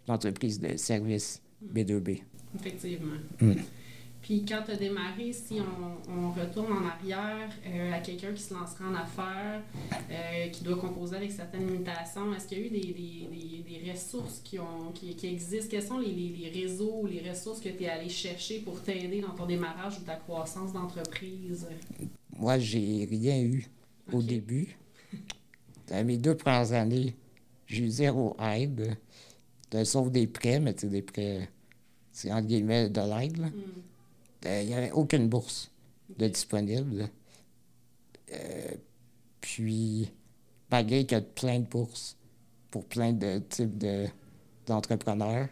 une 0.08 0.14
entreprise 0.14 0.60
de 0.60 0.76
service 0.76 1.40
B2B. 1.72 2.22
Effectivement. 2.56 3.14
Puis 4.22 4.42
quand 4.46 4.62
tu 4.64 4.70
as 4.70 4.76
démarré, 4.76 5.34
si 5.34 5.58
on, 5.60 6.10
on 6.10 6.30
retourne 6.30 6.72
en 6.72 6.86
arrière 6.86 7.50
euh, 7.66 7.92
à 7.92 7.98
quelqu'un 7.98 8.32
qui 8.32 8.42
se 8.42 8.54
lancerait 8.54 8.84
en 8.86 8.94
affaires, 8.94 9.60
euh, 10.10 10.48
qui 10.48 10.64
doit 10.64 10.76
composer 10.78 11.16
avec 11.16 11.30
certaines 11.30 11.66
limitations, 11.66 12.32
est-ce 12.34 12.46
qu'il 12.48 12.58
y 12.58 12.62
a 12.62 12.64
eu 12.66 12.70
des, 12.70 12.80
des- 12.80 13.62
des- 13.66 13.80
des 13.84 13.90
ressources 13.92 14.40
qui, 14.42 14.58
ont, 14.58 14.92
qui, 14.94 15.14
qui 15.14 15.26
existent? 15.26 15.68
Quels 15.70 15.82
sont 15.82 15.98
les, 15.98 16.10
les- 16.10 16.30
les 16.50 16.62
réseaux 16.62 17.00
ou 17.02 17.06
les 17.06 17.20
ressources 17.28 17.60
que 17.60 17.68
tu 17.68 17.82
es 17.84 17.88
allé 17.90 18.08
chercher 18.08 18.60
pour 18.60 18.80
t'aider 18.80 19.20
dans 19.20 19.34
ton 19.34 19.44
démarrage 19.44 19.98
ou 19.98 20.02
ta 20.04 20.16
croissance 20.16 20.72
d'entreprise? 20.72 21.66
Moi, 22.38 22.58
j'ai 22.58 23.06
rien 23.10 23.42
eu 23.42 23.66
au 24.10 24.22
début. 24.22 24.74
Dans 25.88 26.04
mes 26.06 26.16
deux 26.16 26.36
premières 26.36 26.72
années, 26.72 27.14
j'ai 27.66 27.84
eu 27.84 27.88
zéro 27.90 28.36
aide, 28.40 28.96
sauf 29.84 30.10
des 30.10 30.26
prêts, 30.26 30.60
mais 30.60 30.74
c'est 30.76 30.88
des 30.88 31.02
prêts, 31.02 31.48
c'est 32.12 32.32
entre 32.32 32.46
guillemets 32.46 32.88
de 32.88 33.00
l'aide. 33.00 33.36
là. 33.38 33.48
Euh, 34.46 34.62
Il 34.62 34.68
n'y 34.68 34.74
avait 34.74 34.92
aucune 34.92 35.28
bourse 35.28 35.70
de 36.18 36.28
disponible. 36.28 37.08
Euh, 38.32 38.70
puis, 39.40 40.10
malgré 40.70 41.04
qu'il 41.04 41.16
y 41.18 41.20
a 41.20 41.22
plein 41.22 41.60
de 41.60 41.66
bourses 41.66 42.16
pour 42.70 42.84
plein 42.86 43.12
de 43.12 43.38
types 43.48 43.76
de- 43.78 44.06
d'entrepreneurs, 44.66 45.48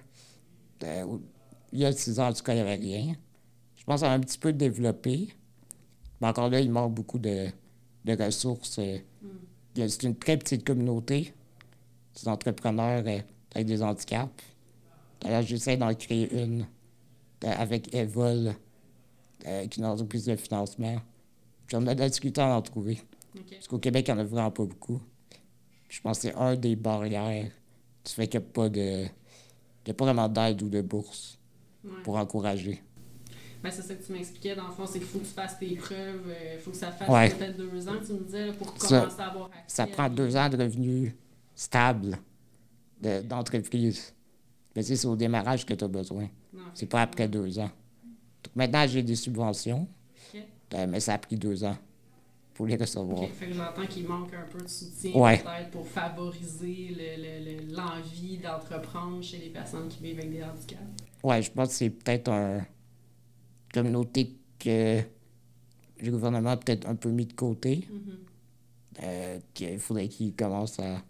euh, 0.85 1.19
il 1.73 1.79
y 1.81 1.85
a 1.85 1.93
six 1.93 2.19
ans, 2.21 2.29
en 2.29 2.33
tout 2.33 2.43
cas, 2.43 2.53
il 2.53 2.57
n'y 2.57 2.63
avait 2.63 2.75
rien. 2.77 3.17
Je 3.77 3.85
pense 3.85 4.01
ça 4.01 4.11
a 4.11 4.15
un 4.15 4.21
petit 4.21 4.39
peu 4.39 4.53
développé. 4.53 5.29
Mais 6.21 6.29
encore 6.29 6.49
là, 6.51 6.61
il 6.61 6.71
manque 6.71 6.95
beaucoup 6.95 7.19
de, 7.19 7.49
de 8.05 8.23
ressources. 8.25 8.79
euh. 8.79 8.99
C'est 9.75 10.03
une 10.03 10.17
très 10.17 10.37
petite 10.37 10.65
communauté 10.65 11.33
des 12.21 12.29
entrepreneurs 12.29 13.03
euh, 13.07 13.21
avec 13.55 13.67
des 13.67 13.83
handicaps. 13.83 14.31
D'ailleurs, 15.21 15.43
j'essaie 15.43 15.77
d'en 15.77 15.95
créer 15.95 16.31
une 16.43 16.67
euh, 17.45 17.53
avec 17.57 17.95
Evol, 17.95 18.55
euh, 19.47 19.67
qui 19.67 19.81
est 19.81 19.83
une 19.83 19.87
entreprise 19.87 20.27
de 20.27 20.37
financement. 20.37 21.01
Puis 21.67 21.77
on 21.77 21.87
a 21.87 21.95
de 21.95 22.01
la 22.01 22.09
difficulté 22.09 22.41
à 22.41 22.55
en 22.57 22.63
trouver. 22.63 23.01
Parce 23.51 23.67
qu'au 23.67 23.79
Québec, 23.79 24.07
il 24.09 24.15
n'y 24.15 24.21
en 24.21 24.23
a 24.23 24.27
vraiment 24.27 24.51
pas 24.51 24.65
beaucoup. 24.65 25.01
Puis 25.89 25.97
je 25.99 26.03
pense 26.03 26.19
que 26.19 26.29
c'est 26.29 26.35
un 26.35 26.55
des 26.55 26.77
barrières 26.77 27.51
du 28.05 28.13
fait 28.13 28.29
qu'il 28.29 28.41
n'y 28.41 28.47
a 28.47 28.49
pas 28.51 28.69
de. 28.69 29.05
Il 29.85 29.89
y 29.89 29.91
a 29.91 29.95
pas 29.95 30.05
vraiment 30.05 30.29
d'aide 30.29 30.63
ou 30.63 30.69
de 30.69 30.81
bourse 30.83 31.39
Ouais. 31.85 31.91
pour 32.05 32.15
encourager. 32.17 32.81
Ben, 33.63 33.71
c'est 33.71 33.83
ça 33.83 33.95
que 33.95 34.05
tu 34.05 34.13
m'expliquais. 34.13 34.55
Dans 34.57 34.67
le 34.67 34.73
fond, 34.73 34.87
c'est 34.87 34.99
qu'il 34.99 35.07
faut 35.09 35.19
que 35.19 35.25
tu 35.25 35.31
fasses 35.31 35.59
tes 35.59 35.77
preuves. 35.77 36.35
Il 36.55 36.59
faut 36.61 36.71
que 36.73 36.77
ça 36.77 36.91
fasse 36.91 37.09
Ouais. 37.09 37.31
peut-être 37.31 37.57
deux 37.57 37.89
ans, 37.89 37.93
tu 38.05 38.13
me 38.15 38.21
disais, 38.25 38.47
là, 38.47 38.53
pour 38.55 38.69
Ça- 38.83 39.01
commencer 39.01 39.21
à 39.21 39.27
avoir 39.29 39.47
accès. 39.47 39.63
Ça 39.77 39.87
prend 39.87 40.09
deux 40.09 40.37
ans 40.37 40.49
de 40.49 40.57
revenus 40.63 41.13
stables 41.55 42.19
de- 43.01 43.21
d'entreprise. 43.23 44.13
Mais 44.75 44.83
c'est 44.83 45.05
au 45.07 45.15
démarrage 45.17 45.65
que 45.67 45.75
tu 45.75 45.85
as 45.85 45.89
besoin. 45.89 46.29
C'est 46.75 46.87
pas 46.87 47.03
après 47.03 47.29
deux 47.29 47.59
ans. 47.59 47.71
Donc 48.45 48.57
maintenant, 48.57 48.87
j'ai 48.89 49.03
des 49.03 49.15
subventions, 49.17 49.87
euh, 50.75 50.87
mais 50.89 50.99
ça 51.01 51.15
a 51.15 51.19
pris 51.19 51.37
deux 51.37 51.63
ans 51.63 51.77
pour 52.55 52.67
les 52.67 52.77
recevoir. 52.77 53.23
OK. 53.23 53.31
Fait 53.33 53.47
que 53.47 53.53
j'entends 53.53 53.87
qu'il 53.87 54.07
manque 54.09 54.33
un 54.35 54.47
peu 54.51 54.61
de 54.63 54.69
soutien 54.69 55.13
Ouais. 55.15 55.39
peut-être 55.39 55.71
pour 55.71 55.87
favoriser 55.87 56.89
le- 56.91 57.23
le- 57.23 57.67
le- 57.69 57.75
l'envie 57.77 58.39
d'entreprendre 58.39 59.23
chez 59.23 59.39
les 59.39 59.51
personnes 59.51 59.89
qui 59.89 60.03
vivent 60.03 60.19
avec 60.19 60.33
des 60.33 60.43
handicaps. 60.43 60.81
Ouais, 61.23 61.43
je 61.43 61.51
pense 61.53 61.69
que 61.69 61.75
c'est 61.75 61.91
peut-être 61.91 62.29
un 62.31 62.65
communauté 63.73 64.33
que 64.59 65.01
le 66.01 66.11
gouvernement 66.11 66.51
a 66.51 66.57
peut-être 66.57 66.89
un 66.89 66.95
peu 66.95 67.11
mis 67.11 67.27
de 67.27 67.33
côté. 67.33 67.87
euh, 69.03 69.39
qu'il 69.55 69.79
faudrait 69.79 70.09
qu'il 70.09 70.35
commence 70.35 70.79
à, 70.79 71.03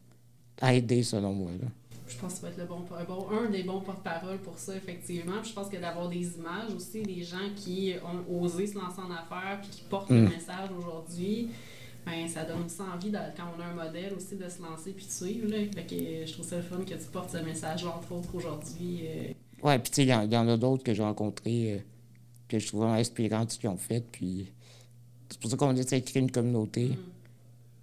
à 0.61 0.73
aider, 0.75 1.02
selon 1.02 1.33
moi. 1.33 1.50
là. 1.61 1.69
Je 2.07 2.16
pense 2.19 2.35
que 2.35 2.40
ça 2.40 2.47
va 2.47 2.52
être 2.52 2.59
le 2.59 2.66
bon, 2.66 2.83
un, 2.97 3.04
bon- 3.04 3.26
un 3.31 3.50
des 3.50 3.62
bons 3.64 3.81
porte-parole 3.81 4.38
pour 4.38 4.59
ça, 4.59 4.76
effectivement. 4.76 5.40
Puis 5.40 5.50
je 5.50 5.54
pense 5.54 5.69
que 5.69 5.78
d'avoir 5.78 6.09
des 6.09 6.37
images 6.37 6.73
aussi, 6.76 7.02
des 7.02 7.23
gens 7.25 7.49
qui 7.57 7.95
ont 8.04 8.40
osé 8.40 8.66
se 8.66 8.75
lancer 8.78 9.00
en 9.00 9.11
affaires 9.11 9.59
puis 9.62 9.71
qui 9.71 9.83
portent 9.90 10.11
le 10.11 10.21
Mm. 10.23 10.28
message 10.28 10.69
aujourd'hui, 10.78 11.49
ben, 12.07 12.28
ça 12.28 12.45
donne 12.45 12.64
aussi 12.66 12.81
envie, 12.83 13.11
de- 13.11 13.19
quand 13.37 13.45
on 13.57 13.61
a 13.61 13.64
un 13.66 13.75
modèle 13.87 14.12
aussi, 14.14 14.37
de 14.37 14.49
se 14.49 14.62
lancer 14.62 14.92
puis 14.92 15.07
de 15.07 15.11
suivre. 15.11 15.49
Là. 15.49 15.59
Fait 15.75 15.85
que 15.87 15.95
euh, 15.95 16.26
je 16.26 16.33
trouve 16.35 16.45
ça 16.47 16.57
le 16.57 16.62
fun 16.62 16.78
que 16.85 16.95
tu 16.95 17.07
portes 17.12 17.31
ce 17.31 17.38
message-là, 17.38 17.97
entre 17.97 18.12
autres, 18.12 18.35
aujourd'hui. 18.35 19.00
euh, 19.07 19.33
Ouais, 19.64 19.78
puis 19.78 19.90
tu 19.90 19.97
sais, 19.97 20.02
il 20.04 20.09
y, 20.09 20.14
en- 20.14 20.23
il 20.23 20.33
y 20.33 20.37
en 20.37 20.49
a 20.49 20.57
d'autres 20.57 20.83
que 20.85 20.92
j'ai 20.95 21.02
rencontrés 21.02 21.75
euh, 21.75 21.78
que 22.52 22.59
je 22.59 22.66
trouve 22.66 22.80
vraiment 22.80 22.97
inspirants 22.99 23.44
de 23.47 23.50
ce 23.50 23.59
qu'ils 23.59 23.68
ont 23.71 23.76
fait. 23.76 24.04
Puis 24.12 24.52
c'est 25.30 25.40
pour 25.40 25.50
ça 25.50 25.56
qu'on 25.56 25.75
essaie 25.75 26.00
de 26.00 26.04
créer 26.09 26.23
une 26.23 26.30
communauté 26.30 26.90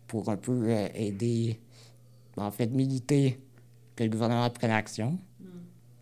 pour 0.08 0.30
un 0.30 0.38
peu 0.38 0.52
euh, 0.70 0.88
aider, 0.94 1.60
en 2.38 2.52
fait, 2.52 2.68
militer 2.68 3.40
que 3.96 4.04
le 4.04 4.10
gouvernement 4.10 4.50
prenne 4.52 4.72
action. 4.72 5.18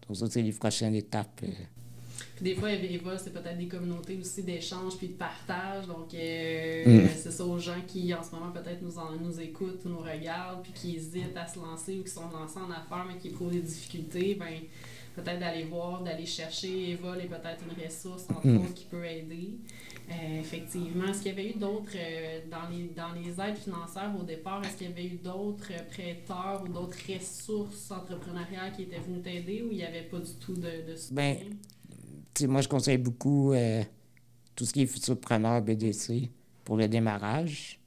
Donc 0.07 0.17
ça, 0.17 0.27
c'est 0.29 0.41
les 0.41 0.51
prochaines 0.53 0.95
étapes. 0.95 1.41
euh. 1.43 1.47
Puis 2.35 2.43
des 2.43 2.55
fois, 2.55 2.71
Eva, 2.71 3.17
c'est 3.17 3.31
peut-être 3.33 3.57
des 3.57 3.67
communautés 3.67 4.15
aussi 4.17 4.43
d'échange 4.43 4.95
puis 4.97 5.07
de 5.09 5.13
partage. 5.13 5.87
Donc, 5.87 6.13
euh, 6.13 7.03
Mm. 7.05 7.09
c'est 7.17 7.31
ça 7.31 7.43
aux 7.45 7.57
gens 7.59 7.81
qui, 7.87 8.13
en 8.13 8.21
ce 8.23 8.31
moment, 8.31 8.51
peut-être 8.51 8.81
nous, 8.81 8.97
en- 8.99 9.11
nous 9.19 9.39
écoutent 9.39 9.83
ou 9.85 9.89
nous 9.89 9.99
regardent 9.99 10.61
puis 10.63 10.71
qui 10.73 10.95
hésitent 10.97 11.35
à 11.35 11.47
se 11.47 11.57
lancer 11.59 11.97
ou 11.99 12.03
qui 12.03 12.11
sont 12.11 12.29
lancés 12.29 12.59
en 12.59 12.69
affaires 12.71 13.05
mais 13.07 13.17
qui 13.17 13.29
éprouvent 13.29 13.51
des 13.51 13.61
difficultés. 13.61 14.35
Ben, 14.35 14.59
peut-être 15.17 15.39
d'aller 15.39 15.63
voir, 15.63 16.03
d'aller 16.03 16.25
chercher 16.25 16.91
Eva 16.91 17.17
est 17.17 17.27
peut-être 17.27 17.63
une 17.67 17.83
ressource, 17.83 18.25
entre 18.29 18.47
Mm. 18.47 18.57
autres, 18.57 18.73
qui 18.73 18.85
peut 18.85 19.05
aider. 19.05 19.57
Euh, 20.09 20.39
effectivement. 20.39 21.05
Est-ce 21.07 21.21
qu'il 21.21 21.31
y 21.31 21.39
avait 21.39 21.49
eu 21.49 21.53
d'autres, 21.59 21.91
euh, 21.95 22.39
dans, 22.49 22.69
les, 22.69 22.85
dans 22.95 23.11
les 23.11 23.29
aides 23.41 23.57
financières 23.57 24.13
au 24.17 24.23
départ, 24.23 24.63
est-ce 24.63 24.77
qu'il 24.77 24.87
y 24.89 24.91
avait 24.91 25.05
eu 25.05 25.17
d'autres 25.17 25.73
prêteurs 25.89 26.63
ou 26.63 26.67
d'autres 26.69 26.97
ressources 27.13 27.91
entrepreneuriales 27.91 28.71
qui 28.73 28.83
étaient 28.83 28.99
venus 28.99 29.21
t'aider 29.23 29.63
ou 29.63 29.71
il 29.71 29.77
n'y 29.77 29.83
avait 29.83 30.03
pas 30.03 30.19
du 30.19 30.31
tout 30.39 30.53
de, 30.53 30.87
de 30.89 30.95
soutien? 30.95 31.15
Ben, 31.15 32.47
moi, 32.47 32.61
je 32.61 32.67
conseille 32.69 32.97
beaucoup 32.99 33.51
euh, 33.53 33.83
tout 34.55 34.63
ce 34.65 34.71
qui 34.71 34.83
est 34.83 34.85
futurpreneur 34.85 35.61
BDC 35.61 36.29
pour 36.63 36.77
le 36.77 36.87
démarrage. 36.87 37.79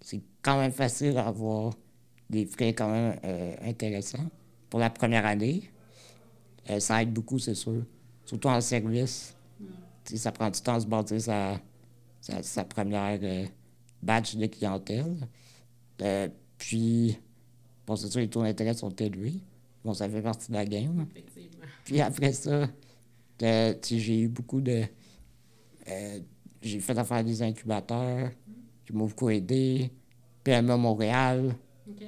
C'est 0.00 0.20
quand 0.42 0.58
même 0.60 0.72
facile 0.72 1.16
à 1.18 1.26
avoir 1.26 1.72
des 2.30 2.46
frais 2.46 2.72
quand 2.72 2.90
même 2.90 3.18
intéressants 3.62 4.30
pour 4.70 4.78
la 4.80 4.90
première 4.90 5.26
année. 5.26 5.62
Euh, 6.70 6.80
ça 6.80 7.02
aide 7.02 7.12
beaucoup, 7.12 7.38
c'est 7.38 7.54
sûr. 7.54 7.82
Surtout 8.24 8.48
en 8.48 8.60
service. 8.60 9.34
Sais, 10.04 10.16
Ça 10.16 10.32
prend 10.32 10.50
du 10.50 10.60
temps 10.60 10.74
à 10.74 10.80
se 10.80 10.86
bâtir 10.86 11.20
sa, 11.20 11.60
sa, 12.20 12.42
sa 12.42 12.64
première 12.64 13.18
euh, 13.22 13.46
batch 14.02 14.36
de 14.36 14.46
clientèle. 14.46 15.16
Euh, 16.02 16.28
puis, 16.56 17.18
bon, 17.86 17.96
c'est 17.96 18.08
sûr, 18.08 18.20
les 18.20 18.28
taux 18.28 18.42
d'intérêt 18.42 18.74
sont 18.74 18.90
élevés. 18.90 19.40
Bon, 19.84 19.94
ça 19.94 20.08
fait 20.08 20.22
partie 20.22 20.48
de 20.50 20.56
la 20.56 20.64
game. 20.64 21.06
Effectivement. 21.10 21.64
Puis 21.84 22.00
après 22.00 22.32
ça, 22.32 22.68
j'ai 23.40 24.20
eu 24.20 24.28
beaucoup 24.28 24.60
de. 24.60 24.82
j'ai 26.60 26.80
fait 26.80 26.98
affaire 26.98 27.24
des 27.24 27.42
incubateurs 27.42 28.30
qui 28.84 28.92
m'ont 28.92 29.06
beaucoup 29.06 29.30
aidé. 29.30 29.90
PME 30.44 30.76
Montréal, 30.76 31.54
OK. 31.88 32.02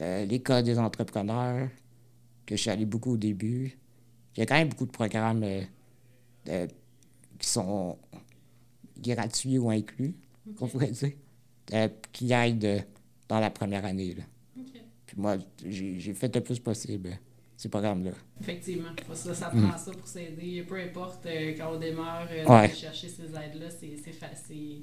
euh, 0.00 0.24
l'École 0.24 0.62
des 0.62 0.78
entrepreneurs, 0.78 1.68
que 2.46 2.56
je 2.56 2.60
suis 2.62 2.70
allé 2.70 2.86
beaucoup 2.86 3.12
au 3.12 3.16
début. 3.16 3.78
Il 4.36 4.40
y 4.40 4.42
a 4.42 4.46
quand 4.46 4.54
même 4.54 4.68
beaucoup 4.68 4.86
de 4.86 4.90
programmes 4.90 5.42
euh, 5.44 5.62
euh, 6.48 6.66
qui 7.38 7.48
sont 7.48 7.98
gratuits 8.98 9.58
ou 9.58 9.70
inclus, 9.70 10.14
qu'on 10.56 10.68
pourrait 10.68 10.90
dire, 10.90 11.12
euh, 11.72 11.88
qui 12.12 12.32
aident 12.32 12.84
dans 13.28 13.40
la 13.40 13.50
première 13.50 13.84
année. 13.84 14.14
là. 14.14 14.24
Puis 15.06 15.16
moi, 15.16 15.36
j'ai 15.64 16.14
fait 16.14 16.34
le 16.34 16.42
plus 16.42 16.58
possible, 16.58 17.18
ces 17.64 17.70
programmes-là. 17.70 18.10
Effectivement. 18.40 18.90
Ça, 19.14 19.34
ça 19.34 19.46
prend 19.48 19.76
ça 19.78 19.90
pour 19.92 20.06
s'aider. 20.06 20.62
Peu 20.68 20.76
importe 20.76 21.24
euh, 21.26 21.54
quand 21.56 21.72
on 21.74 21.78
démarre, 21.78 22.28
euh, 22.30 22.44
Ouais. 22.46 22.68
de 22.68 22.74
chercher 22.74 23.08
ces 23.08 23.24
aides-là, 23.24 23.70
c'est 23.70 23.96
c'est 24.04 24.12
fa- 24.12 24.34
c'est- 24.34 24.82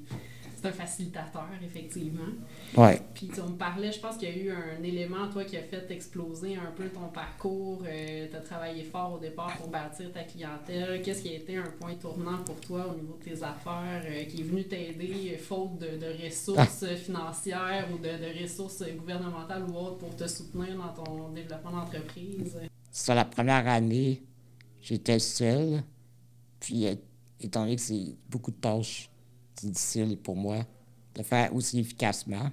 un 0.64 0.70
facilitateur, 0.70 1.48
effectivement. 1.64 2.32
Ouais. 2.76 3.00
Puis 3.14 3.26
tu 3.26 3.40
me 3.40 3.56
parlais, 3.56 3.90
je 3.90 3.98
pense 3.98 4.16
qu'il 4.16 4.28
y 4.28 4.32
a 4.32 4.36
eu 4.44 4.50
un 4.52 4.80
élément, 4.84 5.28
toi, 5.28 5.42
qui 5.42 5.56
a 5.56 5.62
fait 5.62 5.90
exploser 5.90 6.54
un 6.54 6.70
peu 6.76 6.88
ton 6.88 7.08
parcours. 7.08 7.82
tu 7.82 8.36
as 8.36 8.40
travaillé 8.40 8.84
fort 8.84 9.14
au 9.14 9.18
départ 9.18 9.56
pour 9.58 9.68
bâtir 9.70 10.12
ta 10.12 10.22
clientèle. 10.22 11.02
Qu'est-ce 11.02 11.22
qui 11.22 11.30
a 11.30 11.34
été 11.34 11.56
un 11.56 11.70
point 11.80 11.94
tournant 11.96 12.38
pour 12.44 12.60
toi 12.60 12.86
au 12.92 12.94
niveau 12.94 13.16
de 13.18 13.24
tes 13.30 13.42
affaires 13.42 14.04
euh, 14.06 14.22
qui 14.26 14.40
est 14.42 14.44
venu 14.44 14.62
t'aider, 14.64 15.32
euh, 15.34 15.38
faute 15.38 15.78
de, 15.80 15.96
de 15.98 16.24
ressources 16.24 16.84
euh, 16.84 16.94
financières 16.94 17.88
ou 17.92 17.98
de, 17.98 18.04
de 18.10 18.42
ressources 18.42 18.84
gouvernementales 18.96 19.64
ou 19.64 19.74
autres 19.76 19.98
pour 19.98 20.14
te 20.14 20.28
soutenir 20.28 20.76
dans 20.76 20.92
ton 21.04 21.28
développement 21.30 21.72
d'entreprise? 21.72 22.56
Sur 22.92 23.14
la 23.14 23.24
première 23.24 23.66
année, 23.66 24.22
j'étais 24.80 25.18
seul. 25.18 25.82
Puis 26.60 26.86
euh, 26.86 26.94
étant 27.40 27.62
donné 27.62 27.74
que 27.74 27.82
c'est 27.82 28.14
beaucoup 28.30 28.52
de 28.52 28.56
tâches 28.56 29.10
difficiles 29.56 30.16
pour 30.16 30.36
moi 30.36 30.64
de 31.14 31.22
faire 31.22 31.52
aussi 31.54 31.80
efficacement. 31.80 32.50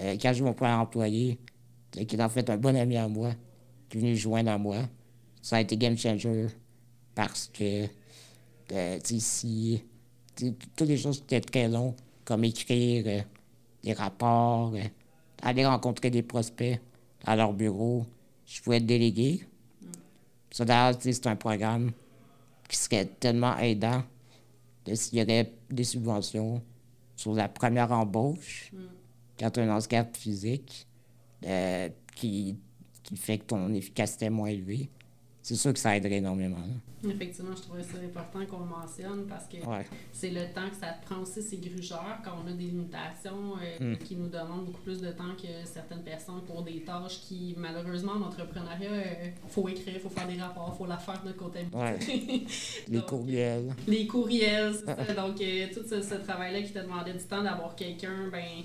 Euh, 0.00 0.16
quand 0.20 0.32
j'ai 0.32 0.42
mon 0.42 0.52
premier 0.52 0.72
employé, 0.72 1.38
euh, 1.96 2.04
qui 2.04 2.16
est 2.16 2.22
en 2.22 2.28
fait 2.28 2.48
un 2.50 2.56
bon 2.56 2.76
ami 2.76 2.96
à 2.96 3.08
moi, 3.08 3.32
qui 3.88 3.98
est 3.98 4.00
venu 4.00 4.16
joindre 4.16 4.50
à 4.50 4.58
moi, 4.58 4.78
ça 5.42 5.56
a 5.56 5.60
été 5.60 5.76
game 5.76 5.96
changer 5.96 6.48
parce 7.14 7.50
que, 7.52 7.86
euh, 8.72 8.98
tu 9.02 9.20
si, 9.20 9.82
toutes 10.34 10.88
les 10.88 10.96
choses 10.96 11.18
étaient 11.18 11.40
très 11.40 11.68
longues, 11.68 11.94
comme 12.24 12.44
écrire 12.44 13.04
euh, 13.06 13.20
des 13.82 13.92
rapports, 13.92 14.74
aller 15.42 15.64
rencontrer 15.64 16.10
des 16.10 16.22
prospects 16.22 16.80
à 17.24 17.36
leur 17.36 17.52
bureau, 17.52 18.04
je 18.46 18.62
pouvais 18.62 18.80
déléguer. 18.80 19.46
Ça, 20.50 20.64
d'ailleurs, 20.64 20.98
c'est 21.00 21.26
un 21.26 21.36
programme 21.36 21.92
qui 22.68 22.76
serait 22.76 23.04
tellement 23.04 23.56
aidant 23.58 24.02
s'il 24.94 25.18
y 25.18 25.22
aurait 25.22 25.52
des 25.70 25.84
subventions 25.84 26.62
sur 27.16 27.34
la 27.34 27.48
première 27.48 27.90
embauche, 27.92 28.70
quand 29.38 29.50
tu 29.50 29.60
as 29.60 29.62
un 29.64 29.76
handicap 29.76 30.16
physique, 30.16 30.86
euh, 31.44 31.88
qui, 32.14 32.56
qui 33.02 33.16
fait 33.16 33.38
que 33.38 33.44
ton 33.44 33.72
efficacité 33.74 34.26
est 34.26 34.30
moins 34.30 34.48
élevée. 34.48 34.88
C'est 35.48 35.54
sûr 35.54 35.72
que 35.72 35.78
ça 35.78 35.96
aiderait 35.96 36.16
énormément. 36.16 36.56
là. 36.56 37.08
Effectivement, 37.08 37.54
je 37.54 37.62
trouvais 37.62 37.82
ça 37.84 37.98
important 38.04 38.44
qu'on 38.46 38.64
le 38.64 38.68
mentionne 38.68 39.26
parce 39.28 39.44
que 39.46 39.58
Ouais. 39.64 39.86
c'est 40.12 40.30
le 40.30 40.40
temps 40.52 40.68
que 40.68 40.74
ça 40.74 40.88
te 40.88 41.06
prend 41.06 41.20
aussi 41.22 41.40
ces 41.40 41.58
grugeurs 41.58 42.18
quand 42.24 42.32
on 42.44 42.48
a 42.48 42.52
des 42.52 42.64
limitations 42.64 43.52
euh, 43.62 43.92
Mm. 43.92 43.98
qui 43.98 44.16
nous 44.16 44.26
demandent 44.28 44.64
beaucoup 44.66 44.80
plus 44.80 45.00
de 45.00 45.12
temps 45.12 45.36
que 45.40 45.46
certaines 45.64 46.02
personnes 46.02 46.40
pour 46.48 46.62
des 46.64 46.80
tâches 46.80 47.20
qui, 47.20 47.54
malheureusement, 47.56 48.12
en 48.14 48.22
entrepreneuriat, 48.22 48.90
il 49.22 49.32
faut 49.48 49.68
écrire, 49.68 50.00
faut 50.00 50.08
faire 50.08 50.26
des 50.26 50.40
rapports, 50.40 50.74
faut 50.76 50.86
la 50.86 50.98
faire 50.98 51.22
de 51.24 51.30
comptabilité. 51.30 51.76
Ouais. 51.76 51.96
Les 52.88 52.96
Donc, 52.98 53.06
courriels. 53.06 53.72
Les 53.86 54.06
courriels, 54.08 54.74
c'est 54.74 54.86
ça. 54.86 55.14
Donc, 55.14 55.40
euh, 55.40 55.66
tout 55.72 55.84
ce, 55.88 56.02
ce 56.02 56.14
travail-là 56.16 56.62
qui 56.62 56.72
te 56.72 56.80
demandait 56.80 57.12
du 57.12 57.22
temps 57.22 57.44
d'avoir 57.44 57.76
quelqu'un, 57.76 58.28
ben, 58.32 58.64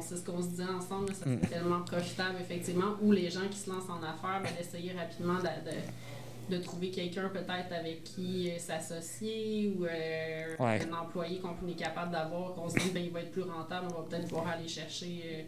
c'est 0.00 0.16
ce 0.16 0.24
qu'on 0.24 0.40
se 0.42 0.48
disait 0.48 0.64
ensemble, 0.64 1.14
ça 1.14 1.24
serait 1.24 1.36
tellement 1.38 1.80
profitable, 1.82 2.36
effectivement. 2.40 2.94
Ou 3.02 3.12
les 3.12 3.30
gens 3.30 3.46
qui 3.50 3.58
se 3.58 3.68
lancent 3.70 3.88
en 3.90 4.02
affaires, 4.02 4.40
ben, 4.42 4.50
d'essayer 4.56 4.92
rapidement 4.92 5.34
de, 5.36 5.70
de, 5.70 6.56
de 6.56 6.62
trouver 6.62 6.90
quelqu'un 6.90 7.28
peut-être 7.28 7.72
avec 7.78 8.04
qui 8.04 8.50
euh, 8.50 8.58
s'associer 8.58 9.74
ou 9.76 9.84
euh, 9.84 10.56
Ouais. 10.58 10.80
un 10.90 10.92
employé 11.02 11.38
qu'on 11.40 11.54
est 11.68 11.72
capable 11.76 12.10
d'avoir, 12.12 12.54
qu'on 12.54 12.68
se 12.68 12.78
dit, 12.78 12.90
ben, 12.94 13.04
il 13.04 13.10
va 13.10 13.20
être 13.20 13.30
plus 13.32 13.42
rentable, 13.42 13.88
on 13.94 14.00
va 14.00 14.06
peut-être 14.08 14.28
pouvoir 14.28 14.48
aller 14.48 14.66
chercher 14.66 15.46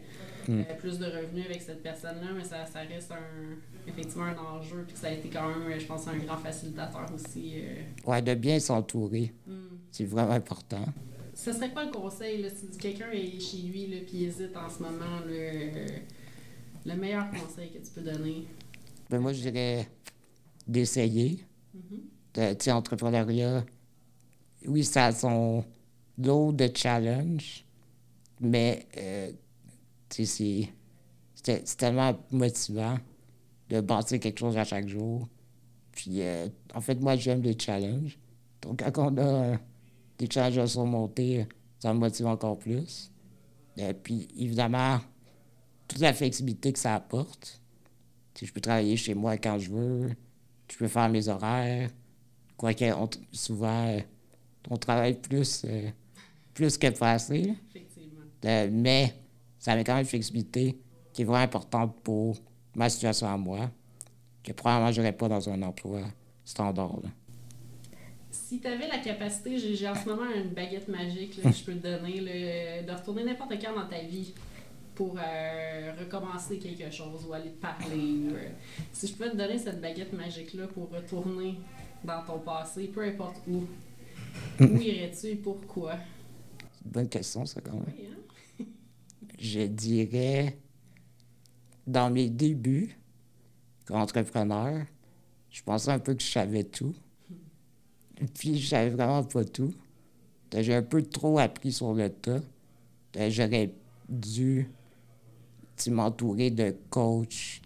euh, 0.49 0.53
euh, 0.69 0.73
plus 0.79 0.99
de 0.99 1.05
revenus 1.05 1.45
avec 1.45 1.61
cette 1.61 1.81
personne-là, 1.83 2.27
mais 2.35 2.43
ça, 2.43 2.65
ça 2.65 2.79
reste 2.81 3.11
un, 3.11 3.87
effectivement 3.87 4.25
un 4.25 4.37
enjeu, 4.37 4.83
puis 4.87 4.95
ça 4.95 5.07
a 5.07 5.11
été 5.11 5.27
quand 5.29 5.47
même, 5.47 5.79
je 5.79 5.85
pense, 5.85 6.07
un 6.07 6.17
grand 6.17 6.37
facilitateur 6.37 7.05
aussi. 7.13 7.55
Ouais, 8.05 8.21
de 8.21 8.33
bien 8.35 8.59
s'entourer. 8.59 9.33
Hmm. 9.47 9.77
C'est 9.91 10.05
vraiment 10.05 10.33
important. 10.33 10.85
Ce 11.43 11.51
serait 11.51 11.71
quoi 11.71 11.85
le 11.85 11.91
conseil, 11.91 12.41
là, 12.43 12.49
si 12.49 12.77
quelqu'un 12.77 13.09
est 13.11 13.39
chez 13.39 13.57
lui, 13.57 13.87
puis 14.05 14.25
hésite 14.25 14.55
en 14.55 14.69
ce 14.69 14.83
moment, 14.83 15.21
le, 15.27 15.71
le 16.85 16.95
meilleur 16.95 17.29
conseil 17.31 17.71
que 17.71 17.77
tu 17.79 17.91
peux 17.95 18.01
donner? 18.01 18.45
Ben, 19.09 19.19
moi, 19.19 19.33
je 19.33 19.41
dirais 19.41 19.87
d'essayer. 20.67 21.43
De- 22.35 22.53
Tu 22.53 22.65
sais, 22.65 22.71
entrepreneuriat, 22.71 23.65
oui, 24.67 24.83
ça 24.83 25.07
a 25.07 25.11
son 25.11 25.65
lot 26.17 26.51
de 26.51 26.69
challenge, 26.73 27.65
mais 28.39 28.85
euh, 28.97 29.31
c'est 30.09 30.25
c'est 31.43 31.77
tellement 31.77 32.17
motivant 32.31 32.97
de 33.69 33.81
bâtir 33.81 34.19
quelque 34.19 34.39
chose 34.39 34.57
à 34.57 34.63
chaque 34.63 34.87
jour. 34.87 35.27
Puis, 35.91 36.21
euh, 36.21 36.47
en 36.75 36.81
fait, 36.81 36.95
moi, 36.95 37.15
j'aime 37.15 37.41
les 37.41 37.57
challenges. 37.59 38.19
Donc, 38.61 38.83
quand 38.93 39.13
on 39.13 39.17
a 39.17 39.57
euh, 40.21 40.27
des 40.27 40.31
challenges 40.31 40.57
à 40.57 40.67
surmonter, 40.67 41.47
ça 41.79 41.93
me 41.93 41.99
motive 41.99 42.27
encore 42.27 42.57
plus. 42.57 43.11
Et 43.77 43.93
puis, 43.93 44.27
évidemment, 44.37 44.99
toute 45.87 45.99
la 45.99 46.13
flexibilité 46.13 46.71
que 46.73 46.79
ça 46.79 46.95
apporte. 46.95 47.61
Sais, 48.35 48.45
je 48.45 48.53
peux 48.53 48.61
travailler 48.61 48.97
chez 48.97 49.13
moi 49.13 49.37
quand 49.37 49.59
je 49.59 49.71
veux. 49.71 50.15
Je 50.71 50.77
peux 50.77 50.87
faire 50.87 51.09
mes 51.09 51.27
horaires. 51.27 51.89
Quoique, 52.57 52.85
on 52.93 53.09
souvent, 53.31 53.97
on 54.69 54.77
travaille 54.77 55.19
plus, 55.19 55.63
euh, 55.65 55.89
plus 56.53 56.77
que 56.77 56.87
pas 56.89 57.13
assez. 57.13 57.43
là. 57.43 57.53
Effectivement. 57.69 58.21
Euh, 58.45 58.69
mais 58.71 59.13
ça 59.59 59.75
met 59.75 59.83
quand 59.83 59.93
même 59.93 60.01
une 60.01 60.07
flexibilité 60.07 60.79
qui 61.13 61.23
est 61.23 61.25
vraiment 61.25 61.43
importante 61.43 61.95
pour 62.03 62.37
ma 62.75 62.89
situation 62.89 63.27
à 63.27 63.37
moi, 63.37 63.69
que 64.43 64.51
probablement 64.53 64.91
je 64.91 65.01
n'aurais 65.01 65.13
pas 65.13 65.27
dans 65.27 65.49
un 65.49 65.61
emploi 65.61 66.01
standard. 66.45 66.99
là. 67.03 67.09
Si 68.31 68.59
tu 68.59 68.67
avais 68.67 68.87
la 68.87 68.99
capacité, 68.99 69.57
j'ai 69.57 69.87
en 69.87 69.95
ce 69.95 70.07
moment 70.07 70.29
une 70.33 70.49
baguette 70.49 70.87
magique 70.87 71.37
là, 71.37 71.51
que 71.51 71.55
je 71.55 71.63
peux 71.63 71.73
te 71.73 71.79
donner, 71.79 72.21
là, 72.21 72.83
de 72.83 72.91
retourner 72.97 73.23
n'importe 73.23 73.53
quand 73.61 73.75
dans 73.75 73.87
ta 73.87 74.01
vie 74.01 74.33
pour 74.95 75.17
euh, 75.17 75.93
recommencer 75.99 76.57
quelque 76.57 76.89
chose 76.91 77.25
ou 77.27 77.33
aller 77.33 77.51
te 77.51 77.61
parler. 77.61 77.95
ou, 77.95 78.35
euh, 78.35 78.49
si 78.93 79.07
je 79.07 79.13
pouvais 79.13 79.31
te 79.31 79.37
donner 79.37 79.57
cette 79.57 79.81
baguette 79.81 80.13
magique-là 80.13 80.67
pour 80.67 80.89
retourner 80.89 81.55
dans 82.03 82.23
ton 82.23 82.39
passé, 82.39 82.87
peu 82.87 83.03
importe 83.03 83.41
où, 83.47 83.65
où 84.59 84.77
irais-tu 84.77 85.27
et 85.27 85.35
pourquoi? 85.35 85.97
C'est 86.71 86.85
une 86.85 86.91
bonne 86.91 87.09
question, 87.09 87.45
ça, 87.45 87.61
quand 87.61 87.73
même. 87.73 87.85
Oui, 87.97 88.07
hein? 88.59 88.65
Je 89.39 89.61
dirais, 89.61 90.57
dans 91.87 92.09
mes 92.09 92.29
débuts 92.29 92.95
comme 93.85 93.97
entrepreneur, 93.97 94.85
je 95.49 95.61
pensais 95.63 95.91
un 95.91 95.99
peu 95.99 96.13
que 96.13 96.23
je 96.23 96.29
savais 96.29 96.63
tout. 96.63 96.95
Puis, 98.37 98.59
je 98.59 98.67
savais 98.67 98.89
vraiment 98.89 99.23
pas 99.23 99.43
tout. 99.45 99.73
J'ai 100.57 100.75
un 100.75 100.83
peu 100.83 101.01
trop 101.03 101.39
appris 101.39 101.71
sur 101.71 101.93
le 101.93 102.09
tas. 102.09 102.41
J'aurais 103.29 103.71
dû 104.09 104.69
m'entourer 105.89 106.51
de 106.51 106.75
coachs 106.89 107.61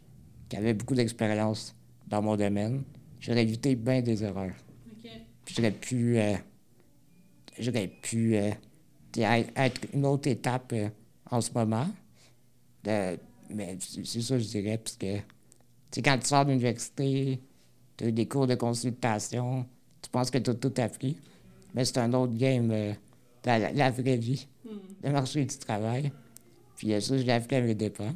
qui 0.49 0.55
avaient 0.55 0.73
beaucoup 0.73 0.95
d'expérience 0.95 1.75
dans 2.07 2.21
mon 2.21 2.35
domaine. 2.37 2.83
J'aurais 3.19 3.43
évité 3.43 3.75
bien 3.75 4.01
des 4.01 4.23
erreurs. 4.23 4.53
J'aurais 5.47 5.71
pu, 5.71 6.17
euh, 6.17 6.35
j'aurais 7.59 7.87
pu 7.87 8.35
euh, 8.35 8.51
être 9.17 9.81
une 9.93 10.05
autre 10.05 10.27
étape 10.29 10.71
euh, 10.73 10.89
en 11.29 11.41
ce 11.41 11.51
moment. 11.53 11.87
De- 12.83 13.17
mais 13.49 13.77
c'est 13.79 14.21
ça, 14.21 14.39
je 14.39 14.45
dirais, 14.45 14.77
parce 14.77 14.97
que 14.97 15.17
quand 16.01 16.17
tu 16.19 16.27
sors 16.27 16.45
de 16.45 16.51
l'université, 16.51 17.39
tu 17.97 18.05
as 18.05 18.07
eu 18.07 18.11
des 18.11 18.27
cours 18.27 18.47
de 18.47 18.55
consultation, 18.55 19.65
tu 20.15 20.19
penses 20.19 20.31
que 20.31 20.37
tu 20.37 20.49
as 20.49 20.53
tout 20.53 20.73
appris. 20.77 21.17
Mais 21.73 21.83
c'est 21.83 21.97
un 21.97 22.13
autre 22.13 22.33
game, 22.33 22.71
euh, 22.71 22.93
la, 23.43 23.59
la- 23.59 23.73
la 23.73 23.91
vraie 23.91 24.15
vie, 24.15 24.47
le 25.03 25.11
marché 25.11 25.43
du 25.43 25.57
travail. 25.57 26.09
Puis 26.77 26.93
euh, 26.93 27.01
ça, 27.01 27.17
je 27.17 27.23
l'ai 27.23 27.33
appris 27.33 27.57
à 27.57 27.61
mes 27.61 27.75
dépens. 27.75 28.13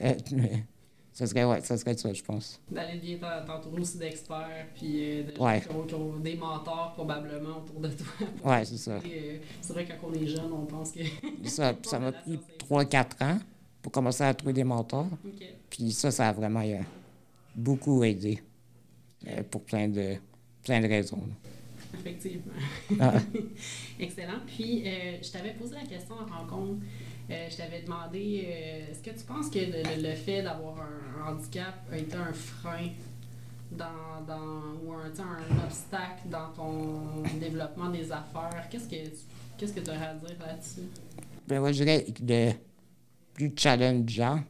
Euh, 0.00 0.14
mais 0.30 0.64
ça 1.12 1.26
serait, 1.26 1.42
ouais, 1.44 1.60
ça 1.62 1.76
serait 1.76 1.96
ça, 1.96 2.12
je 2.12 2.22
pense. 2.22 2.60
D'aller 2.70 3.00
bien 3.00 3.16
t'en- 3.18 3.44
t'entourer 3.44 3.80
aussi 3.82 3.98
d'experts, 3.98 4.68
puis 4.76 4.92
euh, 5.02 5.22
de 5.24 5.40
Ouais. 5.42 5.60
qui 5.60 5.74
ont, 5.74 5.82
qui 5.86 5.94
ont 5.94 6.18
des 6.20 6.36
mentors 6.36 6.92
probablement 6.94 7.58
autour 7.64 7.80
de 7.80 7.88
toi. 7.88 8.06
Ouais, 8.44 8.64
c'est 8.64 8.76
ça. 8.76 8.92
Euh, 9.04 9.38
c'est 9.60 9.72
vrai 9.72 9.84
que 9.86 9.92
quand 10.00 10.06
on 10.08 10.14
est 10.14 10.26
jeune, 10.28 10.52
on 10.52 10.66
pense 10.66 10.92
que. 10.92 11.00
Ça, 11.48 11.74
ça 11.82 11.98
m'a 11.98 12.12
pris 12.12 12.38
3-4 12.70 13.24
ans 13.24 13.38
pour 13.82 13.90
commencer 13.90 14.22
à 14.22 14.32
trouver 14.34 14.52
des 14.52 14.62
mentors. 14.64 15.08
Puis 15.68 15.90
ça, 15.90 16.12
ça 16.12 16.28
a 16.28 16.32
vraiment 16.32 16.62
euh, 16.62 16.78
beaucoup 17.56 18.04
aidé 18.04 18.40
pour 19.50 19.62
plein 19.64 19.88
de, 19.88 20.14
plein 20.62 20.80
de 20.80 20.88
raisons. 20.88 21.22
Effectivement. 21.94 22.52
Ah. 23.00 23.14
Excellent. 24.00 24.40
Puis, 24.46 24.82
euh, 24.86 25.18
je 25.22 25.30
t'avais 25.30 25.52
posé 25.54 25.74
la 25.74 25.86
question 25.86 26.14
en 26.14 26.38
rencontre. 26.38 26.82
Euh, 27.30 27.46
je 27.50 27.56
t'avais 27.56 27.82
demandé 27.82 28.46
euh, 28.46 28.90
est-ce 28.90 29.02
que 29.02 29.16
tu 29.16 29.24
penses 29.24 29.50
que 29.50 29.58
le, 29.58 30.14
fait 30.14 30.42
d'avoir 30.42 30.76
un, 30.80 31.30
handicap 31.30 31.74
a 31.92 31.98
été 31.98 32.16
un 32.16 32.32
frein 32.32 32.88
dans, 33.70 34.24
dans, 34.26 34.78
ou 34.82 34.92
un, 34.92 35.06
un 35.06 35.64
obstacle 35.64 36.28
dans 36.30 36.50
ton 36.52 37.22
développement 37.38 37.90
des 37.90 38.10
affaires? 38.10 38.66
Qu'est-ce 38.70 38.88
que 38.88 38.96
qu'est-ce 39.58 39.72
que 39.74 39.80
tu 39.80 39.90
aurais 39.90 40.06
à 40.06 40.14
dire 40.14 40.36
là-dessus? 40.40 40.88
Ben, 41.46 41.60
moi, 41.60 41.72
je 41.72 41.84
dirais 41.84 42.04
que 42.04 42.22
le 42.26 42.52
plus 43.34 43.52
challengeant 43.56 44.40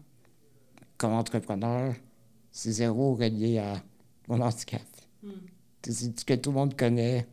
comme 0.96 1.12
entrepreneur, 1.12 1.94
c'est 2.52 2.72
zéro 2.72 3.14
relié 3.14 3.58
à 3.58 3.82
mon 4.28 4.40
handicap. 4.40 4.82
C'est 5.82 6.18
ce 6.18 6.24
que 6.24 6.34
tout 6.34 6.50
le 6.50 6.56
monde 6.56 6.76
connaît, 6.76 7.26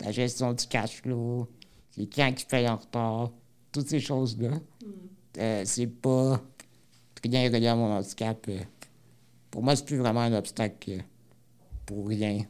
la 0.00 0.12
gestion 0.12 0.52
du 0.52 0.66
cash 0.66 1.02
flow, 1.02 1.48
les 1.96 2.06
clients 2.06 2.32
qui 2.32 2.44
payent 2.44 2.68
en 2.68 2.76
retard, 2.76 3.30
toutes 3.72 3.88
ces 3.88 4.00
choses-là. 4.00 4.50
Euh, 5.38 5.62
c'est 5.64 5.86
pas 5.86 6.40
rien 7.24 7.50
relié 7.50 7.66
à 7.68 7.74
mon 7.74 7.92
handicap. 7.96 8.44
euh. 8.48 8.58
Pour 9.50 9.62
moi, 9.62 9.74
c'est 9.76 9.84
plus 9.84 9.96
vraiment 9.96 10.20
un 10.20 10.32
obstacle 10.34 10.90
euh, 10.90 10.98
pour 11.84 12.06
rien. 12.08 12.44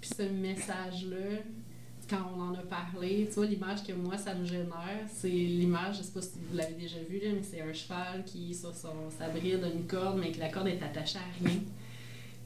Puis 0.00 0.10
ce 0.16 0.22
message-là, 0.22 1.38
quand 2.08 2.18
on 2.36 2.40
en 2.40 2.54
a 2.54 2.62
parlé, 2.62 3.26
tu 3.28 3.34
vois, 3.34 3.46
l'image 3.46 3.82
que 3.84 3.92
moi, 3.92 4.18
ça 4.18 4.34
me 4.34 4.44
génère, 4.44 5.06
c'est 5.14 5.28
l'image, 5.28 5.98
je 5.98 6.02
sais 6.02 6.12
pas 6.12 6.20
si 6.22 6.38
vous 6.38 6.56
l'avez 6.56 6.74
déjà 6.74 6.98
vu, 7.08 7.18
là, 7.20 7.28
mais 7.34 7.42
c'est 7.42 7.62
un 7.62 7.72
cheval 7.72 8.24
qui 8.24 8.54
sur 8.54 8.74
son, 8.74 9.10
sa 9.18 9.28
bride 9.28 9.64
d'une 9.64 9.86
corde, 9.86 10.18
mais 10.18 10.30
que 10.32 10.40
la 10.40 10.50
corde 10.50 10.68
est 10.68 10.82
attachée 10.82 11.18
à 11.18 11.44
rien. 11.44 11.60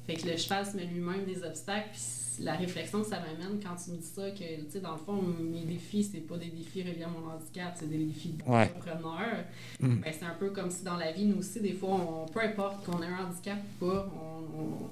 Fait 0.09 0.15
que 0.15 0.27
le 0.27 0.39
cheval 0.39 0.65
se 0.65 0.75
met 0.75 0.87
lui-même 0.87 1.27
des 1.27 1.45
obstacles, 1.45 1.91
puis 1.93 2.43
la 2.43 2.55
réflexion 2.55 3.03
que 3.03 3.09
ça 3.09 3.21
m'amène 3.21 3.61
quand 3.63 3.75
tu 3.77 3.91
me 3.91 3.99
dis 3.99 4.07
ça, 4.07 4.31
que, 4.31 4.39
tu 4.39 4.71
sais, 4.71 4.81
dans 4.81 4.93
le 4.93 4.99
fond, 4.99 5.21
mes 5.23 5.65
défis, 5.65 6.03
c'est 6.03 6.21
pas 6.21 6.39
des 6.39 6.49
défis 6.49 6.83
reliés 6.83 7.03
à 7.03 7.09
mon 7.09 7.29
handicap, 7.29 7.77
c'est 7.79 7.91
des 7.91 7.99
défis 7.99 8.31
d'entrepreneur. 8.31 9.45
Mm. 9.81 9.97
Ben, 9.97 10.15
c'est 10.19 10.25
un 10.25 10.35
peu 10.39 10.49
comme 10.49 10.71
si 10.71 10.83
dans 10.83 10.97
la 10.97 11.13
vie, 11.13 11.27
nous 11.27 11.41
aussi, 11.41 11.61
des 11.61 11.75
fois, 11.75 11.91
on, 11.91 12.25
peu 12.25 12.41
importe 12.41 12.87
qu'on 12.87 13.03
ait 13.03 13.07
un 13.07 13.27
handicap 13.27 13.59
ou 13.59 13.85
pas, 13.85 14.11
on, 14.17 14.63
on 14.63 14.91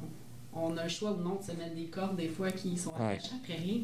on 0.58 0.76
a 0.76 0.84
le 0.84 0.88
choix 0.88 1.12
ou 1.12 1.22
non 1.22 1.36
de 1.36 1.42
se 1.42 1.52
mettre 1.52 1.74
des 1.74 1.86
cordes 1.86 2.16
des 2.16 2.28
fois 2.28 2.50
qui 2.50 2.76
sont 2.76 2.92
attachées 2.94 3.34
après 3.42 3.56
rien. 3.56 3.80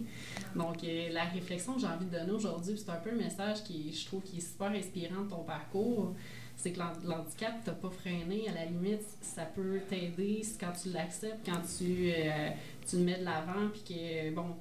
Donc, 0.56 0.82
euh, 0.84 1.10
la 1.12 1.24
réflexion 1.24 1.74
que 1.74 1.80
j'ai 1.80 1.86
envie 1.86 2.06
de 2.06 2.18
donner 2.18 2.32
aujourd'hui, 2.32 2.74
c'est 2.76 2.90
un 2.90 2.96
peu 2.96 3.10
le 3.10 3.18
message 3.18 3.62
qui, 3.62 3.92
je 3.92 4.06
trouve, 4.06 4.22
qui 4.22 4.38
est 4.38 4.40
super 4.40 4.70
inspirant 4.70 5.22
de 5.22 5.30
ton 5.30 5.42
parcours 5.44 6.14
c'est 6.62 6.70
que 6.70 6.78
l'handicap 6.78 7.64
t'a 7.64 7.72
pas 7.72 7.90
freiné. 7.90 8.48
À 8.48 8.54
la 8.54 8.64
limite, 8.66 9.02
ça 9.20 9.42
peut 9.42 9.80
t'aider 9.88 10.42
quand 10.60 10.72
tu 10.80 10.90
l'acceptes, 10.90 11.44
quand 11.44 11.60
tu, 11.76 12.12
euh, 12.14 12.50
tu 12.88 12.98
le 12.98 13.02
mets 13.02 13.18
de 13.18 13.24
l'avant, 13.24 13.68
puis 13.72 13.82
que, 13.82 14.30
bon, 14.32 14.54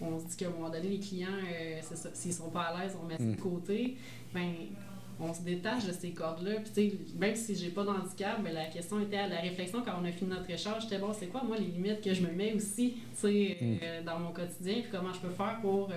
on 0.00 0.18
se 0.18 0.26
dit 0.26 0.36
qu'à 0.36 0.48
un 0.48 0.50
moment 0.50 0.68
donné, 0.68 0.88
les 0.88 0.98
clients, 0.98 1.28
euh, 1.28 1.80
s'ils 2.12 2.32
sont 2.32 2.50
pas 2.50 2.62
à 2.62 2.82
l'aise, 2.82 2.96
on 3.00 3.06
met 3.06 3.18
ça 3.18 3.22
de 3.22 3.30
mm. 3.30 3.36
côté. 3.36 3.96
Ben, 4.34 4.52
on 5.20 5.32
se 5.32 5.42
détache 5.42 5.86
de 5.86 5.92
ces 5.92 6.10
cordes-là. 6.10 6.54
Puis, 6.74 6.98
même 7.16 7.36
si 7.36 7.54
j'ai 7.54 7.68
pas 7.68 7.84
d'handicap, 7.84 8.42
ben, 8.42 8.52
la 8.52 8.66
question 8.66 9.00
était 9.00 9.18
à 9.18 9.28
la 9.28 9.40
réflexion 9.40 9.82
quand 9.84 9.92
on 10.00 10.04
a 10.04 10.10
fini 10.10 10.30
notre 10.30 10.50
échange, 10.50 10.84
c'était 10.84 10.98
bon, 10.98 11.12
c'est 11.12 11.26
quoi, 11.26 11.44
moi, 11.44 11.56
les 11.56 11.66
limites 11.66 12.00
que 12.00 12.12
je 12.12 12.22
me 12.22 12.32
mets 12.32 12.52
aussi, 12.54 12.94
tu 13.14 13.20
sais, 13.20 13.58
mm. 13.60 13.76
euh, 13.82 14.02
dans 14.02 14.18
mon 14.18 14.32
quotidien, 14.32 14.80
puis 14.80 14.90
comment 14.90 15.12
je 15.12 15.20
peux 15.20 15.30
faire 15.30 15.58
pour 15.62 15.92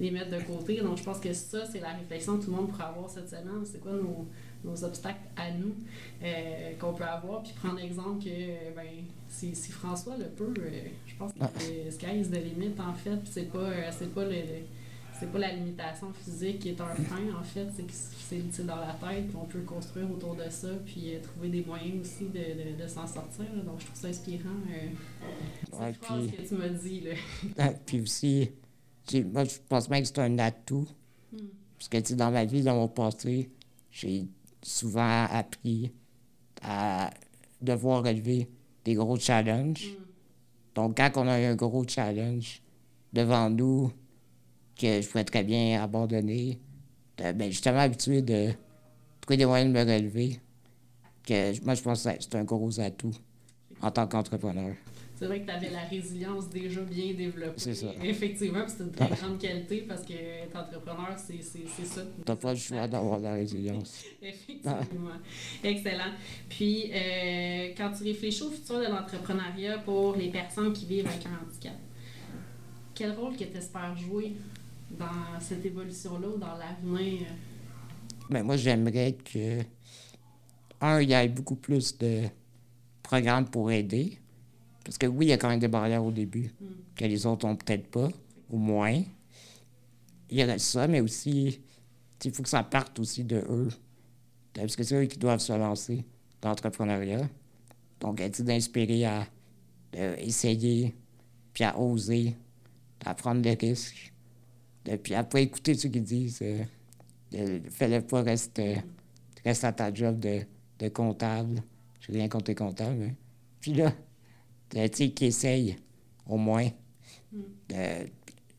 les 0.00 0.10
mettre 0.10 0.30
de 0.30 0.42
côté. 0.42 0.80
Donc, 0.80 0.96
je 0.96 1.02
pense 1.02 1.20
que 1.20 1.32
ça, 1.32 1.64
c'est 1.70 1.80
la 1.80 1.90
réflexion 1.90 2.38
que 2.38 2.44
tout 2.44 2.50
le 2.50 2.56
monde 2.56 2.70
pourrait 2.70 2.84
avoir 2.84 3.08
cette 3.08 3.28
semaine. 3.28 3.64
C'est 3.64 3.80
quoi 3.80 3.92
nos, 3.92 4.26
nos, 4.64 4.84
obstacles 4.84 5.20
à 5.36 5.52
nous 5.52 5.74
euh, 6.22 6.72
qu'on 6.80 6.94
peut 6.94 7.04
avoir? 7.04 7.42
Puis 7.42 7.52
prendre 7.52 7.76
l'exemple 7.76 8.24
que, 8.24 8.74
ben, 8.74 8.88
si, 9.28 9.54
si, 9.54 9.70
François 9.70 10.16
le 10.16 10.24
peut, 10.24 10.54
euh, 10.58 10.88
je 11.06 11.14
pense 11.16 11.32
que 11.32 11.38
ah. 11.42 11.50
sky 11.90 12.18
is 12.18 12.30
the 12.30 12.42
limit, 12.42 12.74
en 12.80 12.94
fait. 12.94 13.16
Puis 13.16 13.30
c'est 13.30 13.52
pas, 13.52 13.58
euh, 13.58 13.90
c'est 13.92 14.12
pas 14.14 14.24
le, 14.24 14.36
c'est 15.20 15.30
pas 15.30 15.38
la 15.38 15.52
limitation 15.52 16.10
physique 16.14 16.60
qui 16.60 16.70
est 16.70 16.80
un 16.80 16.94
frein, 16.94 17.38
en 17.38 17.42
fait, 17.42 17.66
c'est 17.76 17.82
que 17.82 17.92
c'est 17.92 18.66
dans 18.66 18.76
la 18.76 18.94
tête, 18.94 19.28
puis 19.28 19.36
on 19.38 19.44
peut 19.44 19.60
construire 19.60 20.10
autour 20.10 20.34
de 20.34 20.48
ça, 20.48 20.68
puis 20.86 21.12
trouver 21.22 21.48
des 21.48 21.62
moyens 21.62 22.00
aussi 22.00 22.24
de, 22.24 22.38
de, 22.38 22.82
de 22.82 22.88
s'en 22.88 23.06
sortir. 23.06 23.44
Donc, 23.66 23.80
je 23.80 23.84
trouve 23.84 24.00
ça 24.00 24.08
inspirant, 24.08 24.48
euh, 24.70 25.78
ouais, 25.78 25.92
puis, 25.92 26.30
que 26.30 26.48
tu 26.48 26.54
m'as 26.54 26.68
dit. 26.68 27.02
Là. 27.02 27.72
puis 27.84 28.00
aussi, 28.00 28.50
moi, 29.32 29.44
je 29.44 29.56
pense 29.68 29.88
même 29.88 30.02
que 30.02 30.08
c'est 30.08 30.18
un 30.18 30.38
atout. 30.38 30.86
Parce 31.78 31.88
que, 31.88 32.14
dans 32.14 32.30
ma 32.30 32.44
vie, 32.44 32.62
dans 32.62 32.74
mon 32.74 32.88
passé, 32.88 33.50
j'ai 33.90 34.26
souvent 34.62 35.24
appris 35.30 35.92
à 36.62 37.10
devoir 37.62 38.04
relever 38.04 38.48
des 38.84 38.94
gros 38.94 39.16
challenges. 39.18 39.96
Donc, 40.74 40.96
quand 40.98 41.10
on 41.16 41.26
a 41.26 41.34
un 41.34 41.54
gros 41.54 41.86
challenge 41.86 42.62
devant 43.12 43.48
nous, 43.48 43.92
que 44.78 45.00
je 45.00 45.08
pourrais 45.08 45.24
très 45.24 45.42
bien 45.42 45.82
abandonner, 45.82 46.60
ben, 47.16 47.46
je 47.46 47.52
suis 47.52 47.62
tellement 47.62 47.80
habitué 47.80 48.22
de 48.22 48.52
trouver 49.20 49.36
des 49.36 49.46
moyens 49.46 49.72
de 49.72 49.78
me 49.78 49.84
relever 49.84 50.40
que 51.24 51.64
moi, 51.64 51.74
je 51.74 51.82
pense 51.82 52.04
que 52.04 52.10
c'est 52.18 52.34
un 52.34 52.44
gros 52.44 52.80
atout 52.80 53.14
en 53.82 53.90
tant 53.90 54.06
qu'entrepreneur 54.06 54.74
c'est 55.20 55.26
vrai 55.26 55.40
que 55.42 55.44
tu 55.44 55.50
avais 55.50 55.68
la 55.68 55.84
résilience 55.84 56.48
déjà 56.48 56.80
bien 56.80 57.12
développée. 57.12 57.52
C'est 57.58 57.74
ça. 57.74 57.88
Effectivement, 58.02 58.64
c'est 58.66 58.84
une 58.84 58.90
très 58.90 59.06
grande 59.06 59.38
qualité 59.38 59.84
parce 59.86 60.00
que 60.00 60.14
être 60.14 60.56
entrepreneur, 60.56 61.14
c'est 61.18 61.42
ça. 61.42 62.00
Tu 62.00 62.22
n'as 62.26 62.36
pas 62.36 62.52
le 62.54 62.58
choix 62.58 62.88
d'avoir 62.88 63.20
la 63.20 63.34
résilience. 63.34 64.02
Effectivement. 64.22 65.10
Excellent. 65.62 66.12
Puis, 66.48 66.90
euh, 66.90 67.74
quand 67.76 67.92
tu 67.92 68.04
réfléchis 68.04 68.42
au 68.44 68.50
futur 68.50 68.78
de 68.78 68.86
l'entrepreneuriat 68.86 69.76
pour 69.80 70.16
les 70.16 70.30
personnes 70.30 70.72
qui 70.72 70.86
vivent 70.86 71.06
avec 71.06 71.26
un 71.26 71.46
handicap, 71.46 71.76
quel 72.94 73.12
rôle 73.12 73.36
que 73.36 73.44
tu 73.44 73.58
espères 73.58 73.94
jouer 73.98 74.32
dans 74.98 75.38
cette 75.38 75.66
évolution-là 75.66 76.28
ou 76.28 76.38
dans 76.38 76.56
l'avenir? 76.56 77.26
Ben, 78.30 78.42
moi, 78.42 78.56
j'aimerais 78.56 79.18
que, 79.22 79.58
un, 80.80 81.02
il 81.02 81.10
y 81.10 81.12
ait 81.12 81.28
beaucoup 81.28 81.56
plus 81.56 81.98
de 81.98 82.22
programmes 83.02 83.50
pour 83.50 83.70
aider 83.70 84.16
parce 84.84 84.98
que 84.98 85.06
oui, 85.06 85.26
il 85.26 85.28
y 85.28 85.32
a 85.32 85.38
quand 85.38 85.48
même 85.48 85.60
des 85.60 85.68
barrières 85.68 86.04
au 86.04 86.10
début, 86.10 86.52
mm. 86.60 86.66
que 86.96 87.04
les 87.04 87.26
autres 87.26 87.46
n'ont 87.46 87.56
peut-être 87.56 87.86
pas, 87.88 88.08
ou 88.50 88.58
moins. 88.58 89.02
Il 90.30 90.36
y 90.36 90.42
a 90.42 90.58
ça, 90.58 90.86
mais 90.86 91.00
aussi, 91.00 91.60
il 92.24 92.32
faut 92.32 92.42
que 92.42 92.48
ça 92.48 92.62
parte 92.62 92.98
aussi 92.98 93.24
de 93.24 93.36
eux. 93.36 93.68
Parce 94.54 94.76
que 94.76 94.82
c'est 94.82 94.94
eux 94.94 95.06
qui 95.06 95.18
doivent 95.18 95.40
se 95.40 95.52
lancer 95.52 96.04
dans 96.40 96.50
l'entrepreneuriat. 96.50 97.28
Donc, 98.00 98.20
d'inspirer 98.22 99.04
à 99.04 99.26
essayer, 100.18 100.94
puis 101.52 101.64
à 101.64 101.78
oser, 101.78 102.36
à 103.04 103.14
prendre 103.14 103.42
des 103.42 103.54
risques. 103.54 104.12
puis 105.02 105.14
après, 105.14 105.42
écouter 105.42 105.74
ce 105.74 105.88
qu'ils 105.88 106.02
disent. 106.02 106.42
Euh, 106.42 107.60
fais-le 107.70 108.00
pas, 108.00 108.22
reste, 108.22 108.60
reste 109.44 109.64
à 109.64 109.72
ta 109.72 109.92
job 109.92 110.18
de, 110.18 110.40
de 110.78 110.88
comptable. 110.88 111.62
Je 112.00 112.12
rien 112.12 112.28
contre 112.28 112.50
les 112.50 112.54
comptables. 112.54 112.96
Mais... 112.96 113.14
Puis 113.60 113.74
là, 113.74 113.92
euh, 114.76 114.88
qui 114.88 115.24
essayent, 115.24 115.76
au 116.26 116.36
moins. 116.36 116.68
Hmm. 117.32 117.42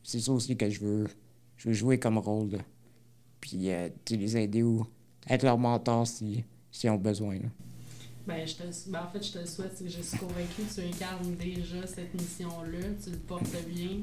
c'est 0.02 0.20
ça 0.20 0.32
aussi 0.32 0.56
que 0.56 0.70
je 0.70 0.80
veux, 0.80 1.06
je 1.56 1.68
veux 1.68 1.74
jouer 1.74 1.98
comme 1.98 2.18
rôle. 2.18 2.58
Puis 3.40 3.70
euh, 3.70 3.88
les 4.10 4.36
aider 4.36 4.62
ou 4.62 4.86
être 5.28 5.42
leur 5.42 5.58
mentor 5.58 6.06
si, 6.06 6.44
si 6.70 6.88
ont 6.88 6.96
besoin. 6.96 7.38
Ben, 8.26 8.46
je 8.46 8.54
te, 8.54 8.90
ben, 8.90 9.02
en 9.02 9.10
fait, 9.10 9.24
je 9.24 9.32
te 9.32 9.38
le 9.38 9.46
souhaite. 9.46 9.82
Je 9.84 10.00
suis 10.00 10.18
convaincue 10.18 10.62
que 10.62 10.74
tu 10.74 10.86
incarnes 10.86 11.34
déjà 11.34 11.86
cette 11.86 12.14
mission-là. 12.14 12.78
Tu 13.02 13.10
le 13.10 13.16
portes 13.18 13.56
bien. 13.68 14.02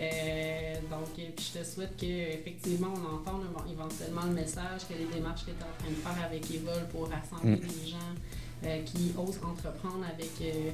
Euh, 0.00 0.74
donc, 0.90 1.08
je 1.16 1.58
te 1.58 1.64
souhaite 1.64 1.96
qu'effectivement, 1.96 2.92
on 2.96 3.16
entende 3.16 3.44
éventuellement 3.70 4.24
le 4.26 4.32
message 4.32 4.88
que 4.88 4.94
les 4.94 5.06
démarches 5.14 5.44
que 5.44 5.50
tu 5.50 5.58
es 5.58 5.62
en 5.62 5.78
train 5.78 5.90
de 5.90 5.94
faire 5.94 6.24
avec 6.24 6.50
Evol 6.50 6.88
pour 6.90 7.08
rassembler 7.08 7.60
les 7.60 7.90
gens 7.90 7.96
euh, 7.98 8.41
qui 8.84 9.12
osent 9.18 9.40
entreprendre 9.42 10.04
avec 10.04 10.30
euh, 10.40 10.70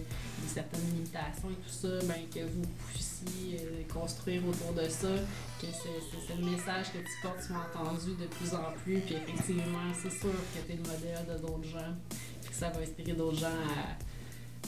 certaines 0.46 0.85
limitations 0.92 1.51
et 1.51 1.55
tout 1.55 1.70
ça, 1.70 1.88
ben, 2.05 2.20
que 2.33 2.40
vous 2.40 2.66
puissiez 2.92 3.61
euh, 3.61 3.92
construire 3.92 4.42
autour 4.46 4.72
de 4.72 4.88
ça, 4.88 5.09
que 5.61 5.66
c'est 5.66 6.37
le 6.37 6.51
message 6.51 6.92
que 6.92 6.98
tu 6.98 7.22
portes 7.22 7.42
soit 7.42 7.57
entendu 7.57 8.14
de 8.20 8.27
plus 8.27 8.55
en 8.55 8.72
plus, 8.85 9.01
puis 9.01 9.14
effectivement, 9.14 9.88
c'est 9.94 10.11
sûr 10.11 10.31
que 10.31 10.66
tu 10.66 10.72
es 10.72 10.77
le 10.77 10.83
modèle 10.83 11.27
de 11.27 11.40
d'autres 11.40 11.68
gens, 11.68 11.94
puis 12.40 12.51
que 12.51 12.57
ça 12.57 12.70
va 12.70 12.81
inspirer 12.81 13.12
d'autres 13.12 13.38
gens 13.38 13.46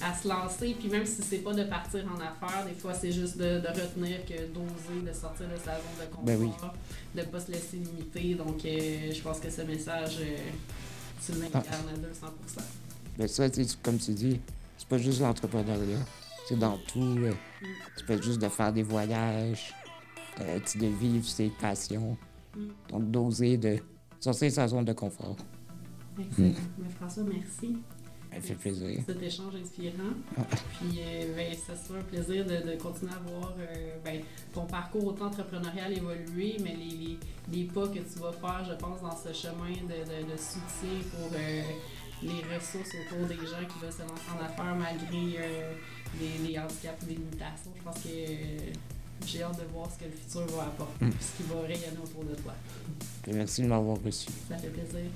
à, 0.01 0.15
se 0.15 0.27
lancer, 0.27 0.75
puis 0.79 0.89
même 0.89 1.05
si 1.05 1.23
c'est 1.23 1.39
pas 1.39 1.53
de 1.53 1.65
partir 1.65 2.07
en 2.07 2.17
affaires, 2.17 2.65
des 2.67 2.73
fois 2.73 2.95
c'est 2.95 3.13
juste 3.13 3.37
de, 3.37 3.59
retenir 3.59 4.25
que 4.25 4.47
d'oser, 4.47 5.03
de 5.07 5.13
sortir 5.13 5.47
de 5.47 5.57
sa 5.59 5.75
zone 5.75 6.09
de 6.09 6.25
ben 6.25 6.39
confort, 6.39 6.75
de 7.15 7.23
pas 7.23 7.41
se 7.41 7.53
laisser 7.53 7.77
limiter. 7.77 8.35
Donc 8.35 8.61
je 8.65 9.21
pense 9.21 9.41
que 9.41 9.51
ce 9.51 9.61
message, 9.61 10.17
tu 11.27 11.33
l'incarnes 11.33 11.89
à 11.93 11.99
200 11.99 12.27
mais 13.19 13.29
ça, 13.29 13.47
comme 13.83 13.99
tu 13.99 14.13
dis, 14.13 14.41
c'est 14.79 14.89
pas 14.89 14.99
juste 14.99 15.21
l'entrepreneuriat. 15.21 15.99
C'est 16.49 16.59
dans 16.59 16.79
tout. 16.79 17.17
Euh, 17.19 17.33
tu 17.97 18.05
peux 18.07 18.21
juste 18.21 18.41
de 18.41 18.49
faire 18.49 18.73
des 18.73 18.83
voyages, 18.83 19.75
euh, 20.41 20.59
de 20.59 20.87
vivre 20.87 21.25
ses 21.25 21.51
passions. 21.61 22.17
Donc, 22.89 23.11
d'oser 23.11 23.57
de 23.57 23.77
sortir 24.19 24.49
de 24.49 24.53
sa 24.55 24.67
zone 24.67 24.85
de 24.85 24.93
confort. 24.93 25.37
Excellent. 26.19 26.49
Mm. 26.49 26.55
Mais 26.79 26.89
François, 26.89 27.23
merci. 27.23 27.77
Ça 28.33 28.41
fait 28.41 28.55
plaisir. 28.55 29.01
Cet 29.07 29.23
échange 29.23 29.55
inspirant. 29.57 30.15
Ah. 30.39 30.43
Puis, 30.79 30.99
euh, 30.99 31.35
ben, 31.37 31.55
ça 31.55 31.77
sera 31.77 31.99
un 31.99 32.03
plaisir 32.03 32.45
de, 32.47 32.77
continuer 32.81 33.13
à 33.13 33.31
voir 33.31 33.55
ben, 34.05 34.21
ton 34.55 34.67
parcours 34.67 35.07
autant 35.07 35.27
entrepreneurial 35.27 35.93
évoluer, 35.93 36.57
mais 36.63 36.77
les, 36.77 37.19
les, 37.53 37.65
pas 37.65 37.87
que 37.89 37.99
tu 37.99 38.19
vas 38.19 38.33
faire, 38.33 38.65
je 38.65 38.75
pense, 38.75 39.03
dans 39.03 39.17
ce 39.17 39.33
chemin 39.33 39.75
de, 39.83 40.33
de 40.33 40.37
soutien 40.37 40.99
pour 41.13 41.31
les 42.23 42.55
ressources 42.55 42.95
autour 42.95 43.27
des 43.27 43.35
gens 43.35 43.65
qui 43.69 43.79
veulent 43.81 43.93
se 43.93 44.03
lancer 44.03 44.31
en 44.37 44.45
affaires 44.45 44.75
malgré 44.77 45.39
euh, 45.39 45.73
les, 46.21 46.59
handicaps 46.59 47.03
ou 47.03 47.09
les 47.09 47.15
limitations. 47.15 47.73
Je 47.77 47.83
pense 47.83 48.03
que 48.03 48.09
euh, 48.09 48.73
j'ai 49.27 49.43
hâte 49.43 49.59
de 49.59 49.73
voir 49.73 49.89
ce 49.91 49.99
que 49.99 50.05
le 50.05 50.17
futur 50.17 50.47
va 50.57 50.65
apporter, 50.65 51.05
mm. 51.05 51.13
ce 51.21 51.37
qui 51.37 51.49
va 51.49 51.61
rayonner 51.61 51.99
autour 52.03 52.25
de 52.25 52.35
toi. 52.35 52.55
Merci 53.33 53.63
de 53.63 53.67
m'avoir 53.69 53.99
reçu. 54.03 54.29
Ça 54.49 54.57
fait 54.59 54.69
plaisir. 54.69 55.11